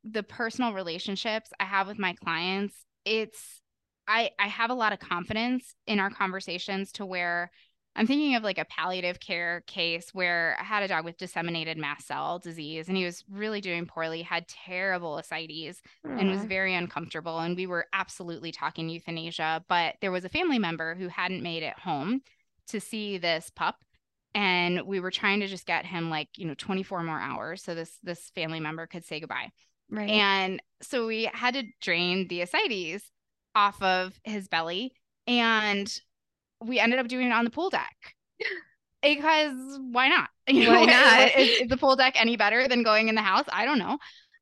the 0.04 0.22
personal 0.22 0.72
relationships 0.72 1.50
i 1.60 1.64
have 1.64 1.86
with 1.86 1.98
my 1.98 2.14
clients 2.14 2.74
it's 3.04 3.60
i 4.08 4.30
i 4.38 4.48
have 4.48 4.70
a 4.70 4.74
lot 4.74 4.92
of 4.92 4.98
confidence 4.98 5.74
in 5.86 6.00
our 6.00 6.10
conversations 6.10 6.92
to 6.92 7.04
where 7.04 7.50
I'm 7.96 8.06
thinking 8.06 8.36
of 8.36 8.44
like 8.44 8.58
a 8.58 8.64
palliative 8.64 9.18
care 9.18 9.62
case 9.66 10.14
where 10.14 10.56
I 10.60 10.64
had 10.64 10.82
a 10.82 10.88
dog 10.88 11.04
with 11.04 11.18
disseminated 11.18 11.76
mast 11.76 12.06
cell 12.06 12.38
disease 12.38 12.88
and 12.88 12.96
he 12.96 13.04
was 13.04 13.24
really 13.28 13.60
doing 13.60 13.84
poorly, 13.84 14.22
had 14.22 14.46
terrible 14.46 15.18
ascites 15.18 15.82
mm. 16.06 16.18
and 16.18 16.30
was 16.30 16.44
very 16.44 16.74
uncomfortable. 16.74 17.40
And 17.40 17.56
we 17.56 17.66
were 17.66 17.86
absolutely 17.92 18.52
talking 18.52 18.88
euthanasia, 18.88 19.64
but 19.68 19.96
there 20.00 20.12
was 20.12 20.24
a 20.24 20.28
family 20.28 20.58
member 20.58 20.94
who 20.94 21.08
hadn't 21.08 21.42
made 21.42 21.62
it 21.62 21.78
home 21.78 22.22
to 22.68 22.80
see 22.80 23.18
this 23.18 23.50
pup. 23.54 23.76
And 24.34 24.82
we 24.86 25.00
were 25.00 25.10
trying 25.10 25.40
to 25.40 25.48
just 25.48 25.66
get 25.66 25.84
him 25.84 26.08
like, 26.08 26.28
you 26.36 26.46
know, 26.46 26.54
24 26.54 27.02
more 27.02 27.18
hours 27.18 27.62
so 27.62 27.74
this 27.74 27.98
this 28.04 28.30
family 28.36 28.60
member 28.60 28.86
could 28.86 29.04
say 29.04 29.18
goodbye. 29.18 29.50
Right. 29.90 30.08
And 30.08 30.62
so 30.80 31.08
we 31.08 31.28
had 31.32 31.54
to 31.54 31.64
drain 31.80 32.28
the 32.28 32.42
ascites 32.42 33.10
off 33.56 33.82
of 33.82 34.18
his 34.22 34.46
belly. 34.46 34.92
And 35.26 35.92
we 36.64 36.78
ended 36.78 36.98
up 36.98 37.08
doing 37.08 37.26
it 37.26 37.32
on 37.32 37.44
the 37.44 37.50
pool 37.50 37.70
deck 37.70 37.96
because 39.02 39.78
why 39.90 40.08
not? 40.08 40.28
You 40.50 40.64
know, 40.64 40.84
not? 40.84 41.38
is, 41.38 41.60
is, 41.60 41.68
the 41.68 41.76
pool 41.76 41.94
deck 41.94 42.14
any 42.20 42.36
better 42.36 42.66
than 42.66 42.82
going 42.82 43.08
in 43.08 43.14
the 43.14 43.22
house? 43.22 43.44
I 43.52 43.64
don't 43.64 43.78
know. 43.78 43.98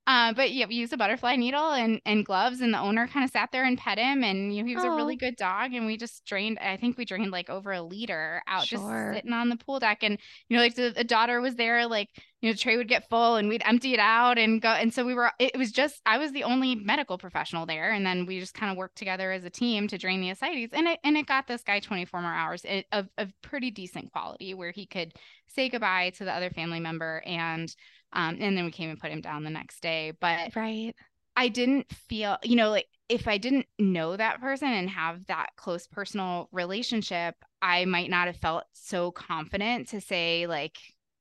Uh, 0.09 0.33
but 0.33 0.53
yeah, 0.53 0.65
we 0.67 0.75
used 0.75 0.95
a 0.95 0.97
butterfly 0.97 1.37
needle 1.37 1.73
and, 1.73 2.01
and 2.07 2.25
gloves, 2.25 2.63
and 2.63 2.73
the 2.73 2.79
owner 2.79 3.07
kind 3.07 3.25
of 3.25 3.31
sat 3.31 3.51
there 3.53 3.65
and 3.65 3.77
pet 3.77 3.99
him, 3.99 4.25
and 4.25 4.57
you 4.57 4.63
know, 4.63 4.67
he 4.67 4.75
was 4.75 4.87
oh. 4.87 4.95
a 4.95 4.97
really 4.97 5.17
good 5.17 5.37
dog. 5.37 5.75
And 5.75 5.85
we 5.85 5.99
just 5.99 6.25
drained, 6.25 6.59
I 6.61 6.79
think 6.79 6.97
we 6.97 7.05
drained 7.05 7.31
like 7.31 7.51
over 7.51 7.73
a 7.73 7.83
liter 7.83 8.43
out 8.47 8.65
sure. 8.65 8.79
just 8.79 9.17
sitting 9.19 9.35
on 9.35 9.51
the 9.51 9.57
pool 9.57 9.81
deck. 9.81 9.99
And 10.01 10.19
you 10.49 10.57
know, 10.57 10.63
like 10.63 10.77
the, 10.77 10.95
the 10.97 11.05
daughter 11.05 11.43
was 11.43 11.57
there, 11.57 11.87
like 11.87 12.09
you 12.41 12.49
know, 12.49 12.55
the 12.55 12.59
tray 12.59 12.79
would 12.79 12.89
get 12.89 13.11
full, 13.11 13.37
and 13.37 13.51
we'd 13.51 13.61
empty 13.67 13.93
it 13.93 14.01
out 14.01 14.39
and 14.39 14.63
go. 14.63 14.71
And 14.71 14.95
so 14.95 15.05
we 15.05 15.13
were, 15.13 15.31
it 15.39 15.59
was 15.59 15.73
just, 15.73 16.01
I 16.07 16.17
was 16.17 16.33
the 16.33 16.45
only 16.45 16.75
medical 16.75 17.19
professional 17.19 17.67
there, 17.67 17.91
and 17.91 18.07
then 18.07 18.25
we 18.25 18.41
just 18.41 18.55
kind 18.55 18.73
of 18.73 18.79
worked 18.79 18.97
together 18.97 19.31
as 19.31 19.45
a 19.45 19.51
team 19.51 19.89
to 19.89 19.99
drain 19.99 20.23
the 20.23 20.31
ascites, 20.31 20.73
and 20.73 20.87
it 20.87 21.01
and 21.05 21.19
it 21.19 21.27
got 21.27 21.47
this 21.47 21.63
guy 21.63 21.81
24 21.81 22.23
more 22.23 22.33
hours 22.33 22.65
of 22.93 23.11
of 23.19 23.31
pretty 23.43 23.71
decent 23.71 24.11
quality 24.11 24.55
where 24.55 24.71
he 24.71 24.87
could 24.87 25.13
say 25.49 25.69
goodbye 25.69 26.13
to 26.17 26.25
the 26.25 26.33
other 26.33 26.49
family 26.49 26.81
member 26.81 27.23
and 27.27 27.75
um, 28.13 28.37
and 28.41 28.57
then 28.57 28.65
we 28.65 28.71
came 28.71 28.91
and 28.91 29.01
put 29.01 29.11
him 29.11 29.21
down 29.21 29.45
the 29.45 29.51
next 29.51 29.81
day. 29.81 30.13
But 30.21 30.55
right. 30.57 30.95
I 31.37 31.49
didn't 31.49 31.93
feel, 31.93 32.37
you 32.43 32.57
know, 32.57 32.71
like 32.71 32.87
if 33.09 33.29
I 33.29 33.39
didn't 33.39 33.67
know 33.79 34.17
that 34.17 34.41
person 34.41 34.69
and 34.69 34.91
have 34.91 35.27
that 35.27 35.51
close 35.57 35.87
personal 35.87 36.49
relationship, 36.53 37.37
I 37.63 37.85
might 37.85 38.11
not 38.11 38.27
have 38.27 38.37
felt 38.37 38.65
so 38.73 39.11
confident 39.11 39.89
to 39.89 40.01
say, 40.01 40.47
like, 40.47 40.77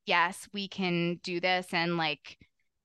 yes, 0.06 0.48
we 0.52 0.68
can 0.68 1.20
do 1.22 1.40
this. 1.40 1.68
And 1.72 1.96
like, 1.96 2.36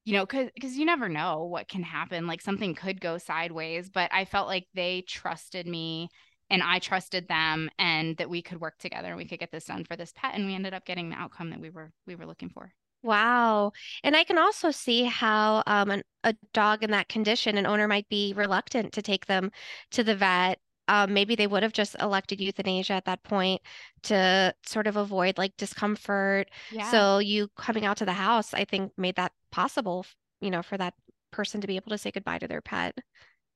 you 0.06 0.14
know, 0.14 0.26
cause, 0.26 0.50
cause 0.62 0.76
you 0.76 0.86
never 0.86 1.10
know 1.10 1.46
what 1.46 1.68
can 1.68 1.84
happen. 1.84 2.28
Like 2.28 2.42
something 2.42 2.76
could 2.76 3.02
go 3.02 3.18
sideways, 3.18 3.90
but 3.90 4.14
I 4.14 4.26
felt 4.26 4.48
like 4.48 4.68
they 4.74 5.04
trusted 5.08 5.66
me 5.66 6.10
and 6.50 6.62
I 6.62 6.80
trusted 6.80 7.28
them 7.28 7.70
and 7.80 8.18
that 8.18 8.30
we 8.30 8.42
could 8.42 8.60
work 8.60 8.78
together 8.78 9.08
and 9.08 9.18
we 9.18 9.26
could 9.26 9.40
get 9.40 9.52
this 9.52 9.66
done 9.66 9.86
for 9.86 9.96
this 9.96 10.14
pet. 10.16 10.36
And 10.36 10.46
we 10.46 10.56
ended 10.56 10.74
up 10.74 10.86
getting 10.86 11.10
the 11.10 11.16
outcome 11.16 11.50
that 11.52 11.62
we 11.62 11.70
were, 11.70 11.92
we 12.06 12.16
were 12.16 12.26
looking 12.26 12.50
for. 12.50 12.74
Wow. 13.04 13.74
And 14.04 14.16
I 14.16 14.24
can 14.24 14.38
also 14.38 14.72
see 14.72 15.04
how 15.04 15.62
um, 15.68 15.92
an, 15.92 16.04
a 16.24 16.34
dog 16.54 16.84
in 16.84 16.92
that 16.92 17.10
condition, 17.10 17.58
an 17.58 17.66
owner 17.66 17.88
might 17.88 18.08
be 18.10 18.34
reluctant 18.36 18.94
to 18.94 19.02
take 19.02 19.26
them 19.26 19.52
to 19.92 20.04
the 20.04 20.16
vet. 20.16 20.60
Um, 20.88 21.14
maybe 21.14 21.36
they 21.36 21.48
would 21.48 21.64
have 21.64 21.74
just 21.74 21.96
elected 22.02 22.42
euthanasia 22.42 22.94
at 22.94 23.06
that 23.06 23.24
point 23.24 23.62
to 24.04 24.54
sort 24.66 24.88
of 24.88 24.96
avoid 24.96 25.38
like 25.38 25.56
discomfort. 25.58 26.50
Yeah. 26.72 26.90
So 26.92 27.20
you 27.20 27.50
coming 27.58 27.86
out 27.86 27.98
to 27.98 28.06
the 28.06 28.14
house, 28.14 28.54
I 28.54 28.66
think, 28.66 28.94
made 28.98 29.16
that 29.16 29.34
possible, 29.52 30.06
you 30.42 30.50
know, 30.50 30.62
for 30.62 30.78
that 30.78 30.94
person 31.32 31.62
to 31.62 31.68
be 31.68 31.76
able 31.76 31.90
to 31.90 31.98
say 31.98 32.12
goodbye 32.12 32.40
to 32.40 32.48
their 32.48 32.62
pet 32.62 32.98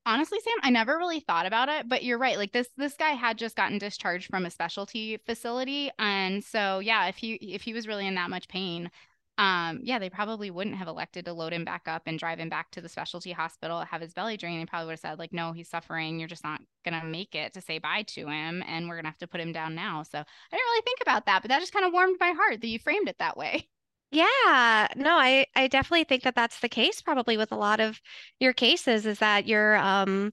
honestly 0.07 0.39
sam 0.41 0.53
i 0.63 0.69
never 0.69 0.97
really 0.97 1.19
thought 1.19 1.45
about 1.45 1.67
it 1.67 1.87
but 1.87 2.01
you're 2.01 2.17
right 2.17 2.37
like 2.37 2.53
this 2.53 2.69
this 2.77 2.93
guy 2.93 3.11
had 3.11 3.37
just 3.37 3.57
gotten 3.57 3.77
discharged 3.77 4.29
from 4.29 4.45
a 4.45 4.49
specialty 4.49 5.17
facility 5.25 5.91
and 5.99 6.43
so 6.43 6.79
yeah 6.79 7.07
if 7.07 7.17
he 7.17 7.33
if 7.33 7.61
he 7.61 7.73
was 7.73 7.87
really 7.87 8.07
in 8.07 8.15
that 8.15 8.29
much 8.29 8.47
pain 8.47 8.89
um, 9.37 9.81
yeah, 9.83 9.99
they 9.99 10.09
probably 10.09 10.49
wouldn't 10.49 10.77
have 10.77 10.87
elected 10.87 11.25
to 11.25 11.33
load 11.33 11.53
him 11.53 11.63
back 11.63 11.87
up 11.87 12.03
and 12.05 12.17
drive 12.17 12.39
him 12.39 12.49
back 12.49 12.71
to 12.71 12.81
the 12.81 12.89
specialty 12.89 13.31
hospital, 13.31 13.81
have 13.81 14.01
his 14.01 14.13
belly 14.13 14.35
drained. 14.35 14.61
They 14.61 14.65
probably 14.65 14.87
would 14.87 14.93
have 14.93 14.99
said, 14.99 15.19
like, 15.19 15.33
no, 15.33 15.51
he's 15.51 15.69
suffering. 15.69 16.19
You're 16.19 16.27
just 16.27 16.43
not 16.43 16.61
going 16.83 16.99
to 16.99 17.05
make 17.05 17.35
it 17.35 17.53
to 17.53 17.61
say 17.61 17.77
bye 17.77 18.03
to 18.07 18.27
him. 18.27 18.63
And 18.67 18.87
we're 18.87 18.95
going 18.95 19.05
to 19.05 19.09
have 19.09 19.17
to 19.19 19.27
put 19.27 19.41
him 19.41 19.51
down 19.51 19.75
now. 19.75 20.03
So 20.03 20.17
I 20.17 20.23
didn't 20.51 20.65
really 20.65 20.81
think 20.83 20.99
about 21.01 21.25
that, 21.27 21.43
but 21.43 21.49
that 21.49 21.59
just 21.59 21.73
kind 21.73 21.85
of 21.85 21.93
warmed 21.93 22.17
my 22.19 22.31
heart 22.31 22.61
that 22.61 22.67
you 22.67 22.79
framed 22.79 23.09
it 23.09 23.17
that 23.19 23.37
way. 23.37 23.67
Yeah, 24.11 24.87
no, 24.95 25.17
I 25.17 25.45
I 25.55 25.67
definitely 25.67 26.05
think 26.05 26.23
that 26.23 26.35
that's 26.35 26.59
the 26.61 26.69
case 26.69 27.01
probably 27.01 27.35
with 27.35 27.51
a 27.51 27.57
lot 27.57 27.79
of 27.81 27.99
your 28.39 28.53
cases 28.53 29.05
is 29.05 29.19
that 29.19 29.47
you're 29.47 29.75
um 29.77 30.31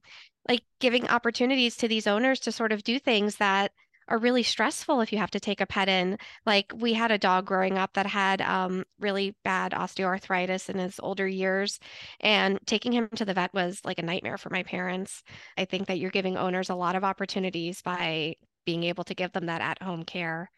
like 0.49 0.63
giving 0.79 1.09
opportunities 1.09 1.77
to 1.79 1.89
these 1.89 2.07
owners 2.07 2.39
to 2.41 2.53
sort 2.53 2.71
of 2.73 2.85
do 2.85 2.99
things 3.01 3.37
that 3.37 3.73
are 4.09 4.19
really 4.19 4.43
stressful 4.43 5.01
if 5.01 5.13
you 5.13 5.19
have 5.19 5.31
to 5.33 5.41
take 5.41 5.61
a 5.61 5.67
pet 5.67 5.89
in. 5.89 6.19
Like 6.47 6.73
we 6.77 6.93
had 6.95 7.11
a 7.11 7.19
dog 7.19 7.47
growing 7.47 7.79
up 7.79 7.93
that 7.95 8.07
had 8.07 8.41
um 8.43 8.85
really 9.01 9.35
bad 9.45 9.73
osteoarthritis 9.73 10.69
in 10.71 10.79
his 10.79 10.99
older 11.01 11.27
years, 11.27 11.79
and 12.21 12.59
taking 12.67 12.93
him 12.93 13.09
to 13.17 13.25
the 13.25 13.35
vet 13.35 13.53
was 13.55 13.81
like 13.85 13.99
a 13.99 14.03
nightmare 14.03 14.39
for 14.39 14.51
my 14.51 14.63
parents. 14.63 15.23
I 15.59 15.65
think 15.65 15.87
that 15.89 15.99
you're 15.99 16.11
giving 16.11 16.37
owners 16.37 16.71
a 16.71 16.75
lot 16.75 16.97
of 16.97 17.05
opportunities 17.05 17.83
by 17.83 18.37
being 18.67 18.85
able 18.85 19.05
to 19.05 19.15
give 19.15 19.33
them 19.33 19.47
that 19.47 19.61
at-home 19.61 20.05
care. 20.05 20.51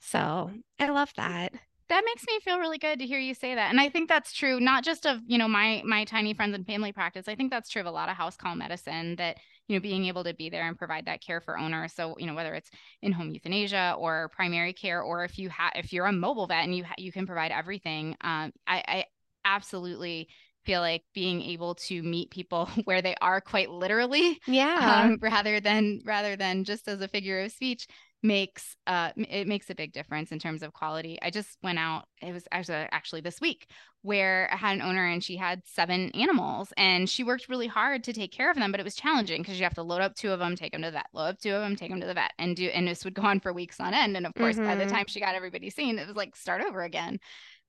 So 0.00 0.50
I 0.80 0.88
love 0.90 1.12
that. 1.16 1.52
that 1.88 2.02
makes 2.06 2.24
me 2.26 2.40
feel 2.40 2.58
really 2.58 2.78
good 2.78 2.98
to 2.98 3.06
hear 3.06 3.18
you 3.18 3.34
say 3.34 3.54
that 3.54 3.70
and 3.70 3.80
i 3.80 3.88
think 3.88 4.08
that's 4.08 4.32
true 4.32 4.58
not 4.58 4.84
just 4.84 5.06
of 5.06 5.18
you 5.26 5.36
know 5.38 5.48
my 5.48 5.82
my 5.84 6.04
tiny 6.04 6.32
friends 6.34 6.54
and 6.54 6.66
family 6.66 6.92
practice 6.92 7.28
i 7.28 7.34
think 7.34 7.50
that's 7.50 7.68
true 7.68 7.80
of 7.80 7.86
a 7.86 7.90
lot 7.90 8.08
of 8.08 8.16
house 8.16 8.36
call 8.36 8.54
medicine 8.54 9.16
that 9.16 9.36
you 9.68 9.76
know 9.76 9.80
being 9.80 10.06
able 10.06 10.24
to 10.24 10.34
be 10.34 10.48
there 10.50 10.66
and 10.66 10.78
provide 10.78 11.06
that 11.06 11.22
care 11.22 11.40
for 11.40 11.58
owners 11.58 11.92
so 11.92 12.14
you 12.18 12.26
know 12.26 12.34
whether 12.34 12.54
it's 12.54 12.70
in 13.02 13.12
home 13.12 13.30
euthanasia 13.30 13.94
or 13.98 14.30
primary 14.34 14.72
care 14.72 15.02
or 15.02 15.24
if 15.24 15.38
you 15.38 15.48
have 15.48 15.72
if 15.74 15.92
you're 15.92 16.06
a 16.06 16.12
mobile 16.12 16.46
vet 16.46 16.64
and 16.64 16.76
you 16.76 16.84
ha- 16.84 16.94
you 16.98 17.12
can 17.12 17.26
provide 17.26 17.50
everything 17.50 18.16
um 18.20 18.52
i 18.66 18.82
i 18.86 19.04
absolutely 19.44 20.28
feel 20.64 20.80
like 20.80 21.02
being 21.14 21.42
able 21.42 21.74
to 21.74 22.02
meet 22.02 22.30
people 22.30 22.66
where 22.84 23.02
they 23.02 23.14
are 23.20 23.40
quite 23.40 23.70
literally 23.70 24.40
Yeah. 24.46 24.76
um, 24.76 25.18
rather 25.20 25.60
than 25.60 26.00
rather 26.04 26.36
than 26.36 26.64
just 26.64 26.88
as 26.88 27.00
a 27.00 27.08
figure 27.08 27.40
of 27.40 27.52
speech 27.52 27.86
makes 28.24 28.74
uh 28.86 29.10
it 29.16 29.46
makes 29.46 29.68
a 29.70 29.74
big 29.74 29.92
difference 29.92 30.32
in 30.32 30.38
terms 30.38 30.62
of 30.62 30.72
quality. 30.72 31.18
I 31.22 31.30
just 31.30 31.58
went 31.62 31.78
out 31.78 32.06
it 32.22 32.32
was 32.32 32.48
actually 32.50 32.88
actually 32.90 33.20
this 33.20 33.40
week 33.40 33.68
where 34.02 34.48
I 34.52 34.56
had 34.56 34.74
an 34.76 34.82
owner 34.82 35.06
and 35.06 35.22
she 35.22 35.36
had 35.36 35.62
seven 35.66 36.10
animals 36.14 36.72
and 36.76 37.08
she 37.08 37.22
worked 37.22 37.48
really 37.48 37.66
hard 37.66 38.02
to 38.04 38.12
take 38.14 38.32
care 38.32 38.50
of 38.50 38.56
them 38.56 38.70
but 38.70 38.80
it 38.80 38.84
was 38.84 38.94
challenging 38.96 39.42
because 39.42 39.58
you 39.58 39.64
have 39.64 39.74
to 39.74 39.82
load 39.82 40.00
up 40.00 40.14
two 40.14 40.32
of 40.32 40.38
them 40.38 40.56
take 40.56 40.72
them 40.72 40.82
to 40.82 40.88
the 40.88 40.92
vet 40.92 41.06
load 41.12 41.28
up 41.28 41.38
two 41.38 41.52
of 41.54 41.60
them 41.60 41.76
take 41.76 41.90
them 41.90 42.00
to 42.00 42.06
the 42.06 42.14
vet 42.14 42.32
and 42.38 42.56
do 42.56 42.66
and 42.68 42.88
this 42.88 43.04
would 43.04 43.14
go 43.14 43.22
on 43.22 43.40
for 43.40 43.52
weeks 43.52 43.78
on 43.78 43.94
end 43.94 44.16
and 44.16 44.26
of 44.26 44.34
course 44.34 44.56
by 44.56 44.74
the 44.74 44.84
Mhm. 44.84 44.90
time 44.90 45.04
she 45.06 45.20
got 45.20 45.34
everybody 45.34 45.68
seen 45.70 45.98
it 45.98 46.06
was 46.06 46.16
like 46.16 46.34
start 46.34 46.62
over 46.62 46.82
again 46.82 47.18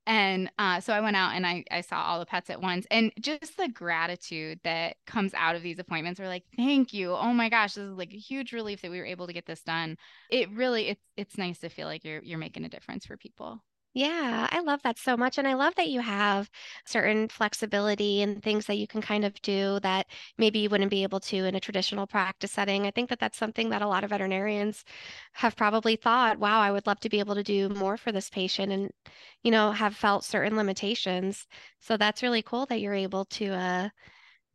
and 0.08 0.52
uh, 0.60 0.80
so 0.80 0.94
I 0.94 1.02
went 1.02 1.16
out 1.16 1.34
and 1.34 1.46
I, 1.48 1.64
I 1.72 1.82
saw 1.82 2.02
all 2.04 2.20
the 2.20 2.26
pets 2.26 2.50
at 2.50 2.62
once. 2.62 2.86
And 2.92 3.12
just 3.20 3.58
the 3.58 3.68
gratitude 3.68 4.60
that 4.64 4.98
comes 5.08 5.34
out 5.34 5.56
of 5.56 5.64
these 5.64 5.80
appointments 5.80 6.20
are 6.20 6.28
like, 6.28 6.44
thank 6.56 6.94
you. 6.94 7.14
Oh 7.14 7.34
my 7.34 7.50
gosh, 7.50 7.74
this 7.74 7.86
is 7.86 7.98
like 7.98 8.14
a 8.14 8.18
huge 8.18 8.54
relief 8.54 8.82
that 8.82 8.92
we 8.92 9.00
were 9.00 9.06
able 9.06 9.28
to 9.28 9.34
get 9.34 9.46
this 9.46 9.64
done. 9.64 9.98
It 10.30 10.50
really 10.52 10.90
it's 10.90 11.02
it's 11.18 11.38
nice 11.38 11.60
to 11.60 11.70
feel 11.70 11.88
like 11.88 12.04
you're 12.04 12.22
you're 12.24 12.40
making 12.40 12.66
a 12.66 12.70
difference 12.70 13.06
for 13.06 13.18
people. 13.18 13.62
Yeah, 13.96 14.48
I 14.52 14.60
love 14.60 14.82
that 14.84 14.98
so 15.00 15.16
much. 15.16 15.38
And 15.40 15.48
I 15.48 15.54
love 15.54 15.74
that 15.76 15.88
you 15.88 16.02
have 16.02 16.50
certain 16.86 17.30
flexibility 17.30 18.22
and 18.22 18.44
things 18.44 18.66
that 18.66 18.76
you 18.76 18.88
can 18.88 19.02
kind 19.02 19.24
of 19.26 19.42
do 19.42 19.80
that 19.82 20.08
maybe 20.38 20.60
you 20.60 20.70
wouldn't 20.70 20.92
be 20.92 21.02
able 21.04 21.20
to 21.22 21.46
in 21.46 21.56
a 21.56 21.60
traditional 21.62 22.06
practice 22.06 22.52
setting. 22.52 22.86
I 22.86 22.92
think 22.92 23.10
that 23.10 23.20
that's 23.20 23.38
something 23.38 23.70
that 23.70 23.82
a 23.82 23.88
lot 23.88 24.04
of 24.04 24.10
veterinarians 24.12 24.84
have 25.34 25.56
probably 25.56 25.96
thought, 25.96 26.38
wow, 26.40 26.60
I 26.60 26.72
would 26.72 26.86
love 26.88 27.00
to 27.02 27.10
be 27.10 27.20
able 27.20 27.36
to 27.36 27.44
do 27.44 27.70
more 27.70 27.96
for 27.98 28.12
this 28.12 28.30
patient 28.30 28.72
and, 28.74 28.92
you 29.44 29.50
know, 29.52 29.72
have 29.72 29.96
felt 29.96 30.26
certain 30.26 30.58
limitations. 30.58 31.48
So 31.80 31.96
that's 31.98 32.22
really 32.24 32.42
cool 32.44 32.66
that 32.68 32.82
you're 32.82 32.94
able 32.94 33.26
to 33.26 33.48
uh 33.54 33.90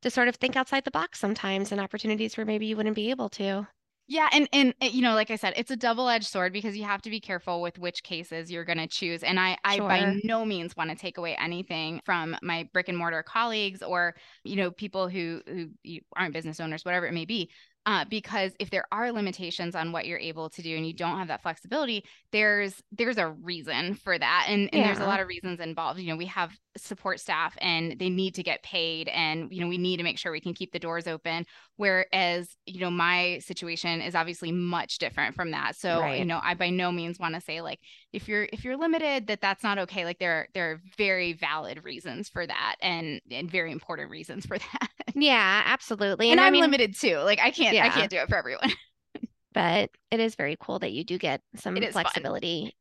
to 0.02 0.10
sort 0.10 0.28
of 0.28 0.36
think 0.36 0.56
outside 0.56 0.84
the 0.84 0.90
box 0.92 1.18
sometimes 1.20 1.72
and 1.72 1.80
opportunities 1.80 2.36
where 2.36 2.46
maybe 2.46 2.66
you 2.66 2.76
wouldn't 2.76 2.96
be 2.96 3.10
able 3.10 3.30
to. 3.30 3.68
Yeah, 4.10 4.28
and 4.32 4.48
and 4.52 4.74
uh, 4.82 4.86
you 4.86 5.02
know, 5.02 5.14
like 5.14 5.30
I 5.30 5.36
said, 5.36 5.54
it's 5.56 5.70
a 5.70 5.76
double-edged 5.76 6.26
sword 6.26 6.52
because 6.52 6.76
you 6.76 6.82
have 6.82 7.00
to 7.02 7.10
be 7.10 7.20
careful 7.20 7.62
with 7.62 7.78
which 7.78 8.02
cases 8.02 8.50
you're 8.50 8.64
going 8.64 8.78
to 8.78 8.88
choose. 8.88 9.22
And 9.22 9.38
I 9.38 9.56
I 9.62 9.76
Sure. 9.76 9.86
by 9.86 10.20
no 10.24 10.44
means 10.44 10.76
want 10.76 10.90
to 10.90 10.96
take 10.96 11.16
away 11.16 11.36
anything 11.36 12.00
from 12.04 12.36
my 12.42 12.68
brick 12.72 12.88
and 12.88 12.98
mortar 12.98 13.22
colleagues 13.22 13.84
or, 13.84 14.16
you 14.42 14.56
know, 14.56 14.72
people 14.72 15.08
who 15.08 15.40
who 15.46 15.68
aren't 16.16 16.32
business 16.34 16.58
owners, 16.58 16.84
whatever 16.84 17.06
it 17.06 17.14
may 17.14 17.24
be. 17.24 17.50
Uh, 17.86 18.04
because 18.10 18.52
if 18.58 18.68
there 18.70 18.84
are 18.92 19.12
limitations 19.12 19.74
on 19.76 19.92
what 19.92 20.06
you're 20.06 20.18
able 20.18 20.50
to 20.50 20.60
do 20.60 20.76
and 20.76 20.86
you 20.86 20.92
don't 20.92 21.16
have 21.16 21.28
that 21.28 21.40
flexibility, 21.42 22.04
there's 22.32 22.82
there's 22.90 23.16
a 23.16 23.28
reason 23.30 23.94
for 23.94 24.18
that. 24.18 24.46
And 24.48 24.68
and 24.72 24.84
there's 24.84 24.98
a 24.98 25.06
lot 25.06 25.20
of 25.20 25.28
reasons 25.28 25.60
involved. 25.60 26.00
You 26.00 26.08
know, 26.08 26.16
we 26.16 26.26
have 26.26 26.50
support 26.76 27.20
staff 27.20 27.56
and 27.60 27.98
they 27.98 28.08
need 28.08 28.34
to 28.34 28.42
get 28.42 28.62
paid 28.62 29.08
and 29.08 29.52
you 29.52 29.60
know, 29.60 29.68
we 29.68 29.78
need 29.78 29.96
to 29.96 30.02
make 30.02 30.18
sure 30.18 30.30
we 30.30 30.40
can 30.40 30.54
keep 30.54 30.72
the 30.72 30.78
doors 30.78 31.06
open 31.06 31.44
Whereas, 31.80 32.46
you 32.66 32.78
know, 32.78 32.90
my 32.90 33.38
situation 33.38 34.02
is 34.02 34.14
obviously 34.14 34.52
much 34.52 34.98
different 34.98 35.34
from 35.34 35.52
that. 35.52 35.76
So, 35.76 36.06
you 36.08 36.26
know, 36.26 36.38
I 36.42 36.52
by 36.52 36.68
no 36.68 36.92
means 36.92 37.18
want 37.18 37.36
to 37.36 37.40
say 37.40 37.62
like 37.62 37.80
if 38.12 38.28
you're 38.28 38.46
if 38.52 38.64
you're 38.64 38.76
limited 38.76 39.28
that 39.28 39.40
that's 39.40 39.62
not 39.62 39.78
okay. 39.78 40.04
Like 40.04 40.18
there 40.18 40.32
are 40.32 40.48
there 40.52 40.72
are 40.72 40.80
very 40.98 41.32
valid 41.32 41.82
reasons 41.82 42.28
for 42.28 42.46
that 42.46 42.76
and 42.82 43.22
and 43.30 43.50
very 43.50 43.72
important 43.72 44.10
reasons 44.10 44.44
for 44.44 44.58
that. 44.72 44.88
Yeah, 45.14 45.62
absolutely. 45.64 46.30
and 46.30 46.38
I 46.38 46.48
I'm 46.48 46.52
mean, 46.52 46.60
limited 46.60 46.94
too. 46.94 47.16
Like 47.16 47.40
I 47.40 47.50
can't 47.50 47.74
I 47.78 47.88
can't 47.88 48.10
do 48.10 48.18
it 48.18 48.28
for 48.28 48.36
everyone. 48.36 48.72
but 49.54 49.88
it 50.10 50.20
is 50.20 50.34
very 50.34 50.58
cool 50.60 50.80
that 50.80 50.92
you 50.92 51.02
do 51.02 51.16
get 51.16 51.40
some 51.56 51.76
flexibility 51.76 52.64
fun. 52.64 52.72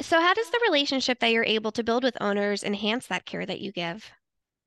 So, 0.00 0.20
how 0.22 0.32
does 0.32 0.48
the 0.50 0.60
relationship 0.62 1.20
that 1.20 1.32
you're 1.32 1.44
able 1.44 1.70
to 1.72 1.84
build 1.84 2.02
with 2.02 2.16
owners 2.20 2.62
enhance 2.64 3.06
that 3.08 3.26
care 3.26 3.44
that 3.44 3.60
you 3.60 3.72
give? 3.72 4.10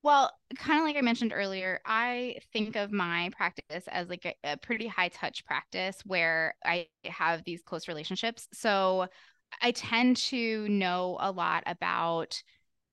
Well, 0.02 0.32
kind 0.58 0.80
of 0.80 0.86
like 0.86 0.96
I 0.96 1.02
mentioned 1.02 1.34
earlier, 1.36 1.82
I 1.86 2.38
think 2.54 2.78
of 2.78 2.92
my 2.92 3.32
practice 3.36 3.86
as 3.90 4.08
like 4.08 4.26
a, 4.26 4.34
a 4.54 4.58
pretty 4.58 4.88
high 4.88 5.10
touch 5.10 5.44
practice 5.46 6.02
where 6.06 6.56
I 6.64 6.88
have 7.06 7.44
these 7.44 7.62
close 7.62 7.88
relationships. 7.90 8.48
So 8.54 9.08
I 9.62 9.72
tend 9.72 10.18
to 10.18 10.68
know 10.70 11.18
a 11.20 11.32
lot 11.32 11.64
about 11.66 12.42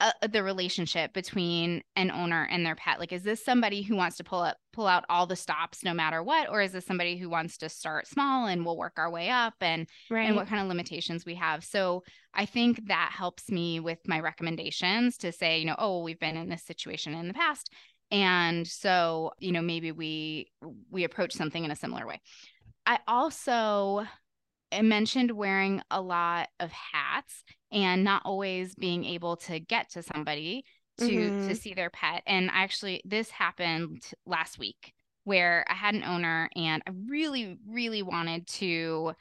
uh, 0.01 0.13
the 0.31 0.43
relationship 0.43 1.13
between 1.15 1.83
an 1.95 2.11
owner 2.11 2.47
and 2.51 2.67
their 2.67 2.75
pet. 2.77 3.01
Like, 3.01 3.13
is 3.13 3.23
this 3.23 3.43
somebody 3.43 3.83
who 3.83 3.97
wants 3.97 4.19
to 4.19 4.25
pull 4.25 4.41
up, 4.41 4.59
pull 4.73 4.87
out 4.87 5.05
all 5.09 5.27
the 5.27 5.37
stops 5.37 5.83
no 5.83 5.95
matter 5.95 6.23
what, 6.23 6.51
or 6.51 6.61
is 6.61 6.73
this 6.73 6.85
somebody 6.85 7.17
who 7.17 7.31
wants 7.31 7.57
to 7.59 7.69
start 7.71 8.07
small 8.07 8.47
and 8.47 8.65
we'll 8.65 8.77
work 8.77 8.95
our 8.99 9.11
way 9.11 9.31
up 9.31 9.55
and 9.61 9.89
Right. 10.11 10.27
and 10.27 10.37
what 10.37 10.49
kind 10.49 10.61
of 10.61 10.69
limitations 10.69 11.25
we 11.25 11.35
have. 11.37 11.65
So 11.65 12.03
I 12.35 12.45
think 12.45 12.89
that 12.89 13.13
helps 13.17 13.51
me 13.51 13.81
with 13.81 13.99
my 14.07 14.21
recommendations 14.21 15.17
to 15.19 15.33
say, 15.33 15.59
you 15.61 15.65
know, 15.65 15.77
oh, 15.79 16.03
we've 16.03 16.21
been 16.21 16.37
in 16.37 16.51
this 16.51 16.65
situation 16.65 17.15
in 17.15 17.29
the 17.29 17.35
past. 17.35 17.73
And 18.11 18.67
so, 18.69 19.33
you 19.39 19.51
know, 19.53 19.63
maybe 19.63 19.93
we 19.93 20.51
we 20.91 21.05
approach 21.05 21.33
something 21.33 21.65
in 21.65 21.71
a 21.71 21.77
similar 21.77 22.07
way. 22.07 22.21
I 22.85 23.01
also 23.09 24.07
I 24.73 24.83
mentioned 24.83 25.31
wearing 25.31 25.83
a 25.91 26.01
lot 26.01 26.49
of 26.61 26.71
hats 26.73 27.45
and 27.71 28.05
not 28.05 28.23
always 28.25 28.75
being 28.75 29.05
able 29.05 29.37
to 29.39 29.61
get 29.61 29.91
to 29.91 30.03
somebody 30.03 30.65
to 30.99 31.31
to 31.33 31.55
Mhm. 31.55 31.57
see 31.57 31.75
their 31.75 31.91
pet. 31.91 32.23
And 32.27 32.51
actually 32.53 33.03
this 33.05 33.31
happened 33.31 34.03
last 34.25 34.59
week 34.59 34.93
where 35.25 35.65
I 35.69 35.75
had 35.75 35.95
an 35.95 36.05
owner 36.05 36.49
and 36.57 36.83
I 36.87 36.91
really 37.09 37.59
really 37.67 38.03
wanted 38.03 38.47
to 38.49 39.15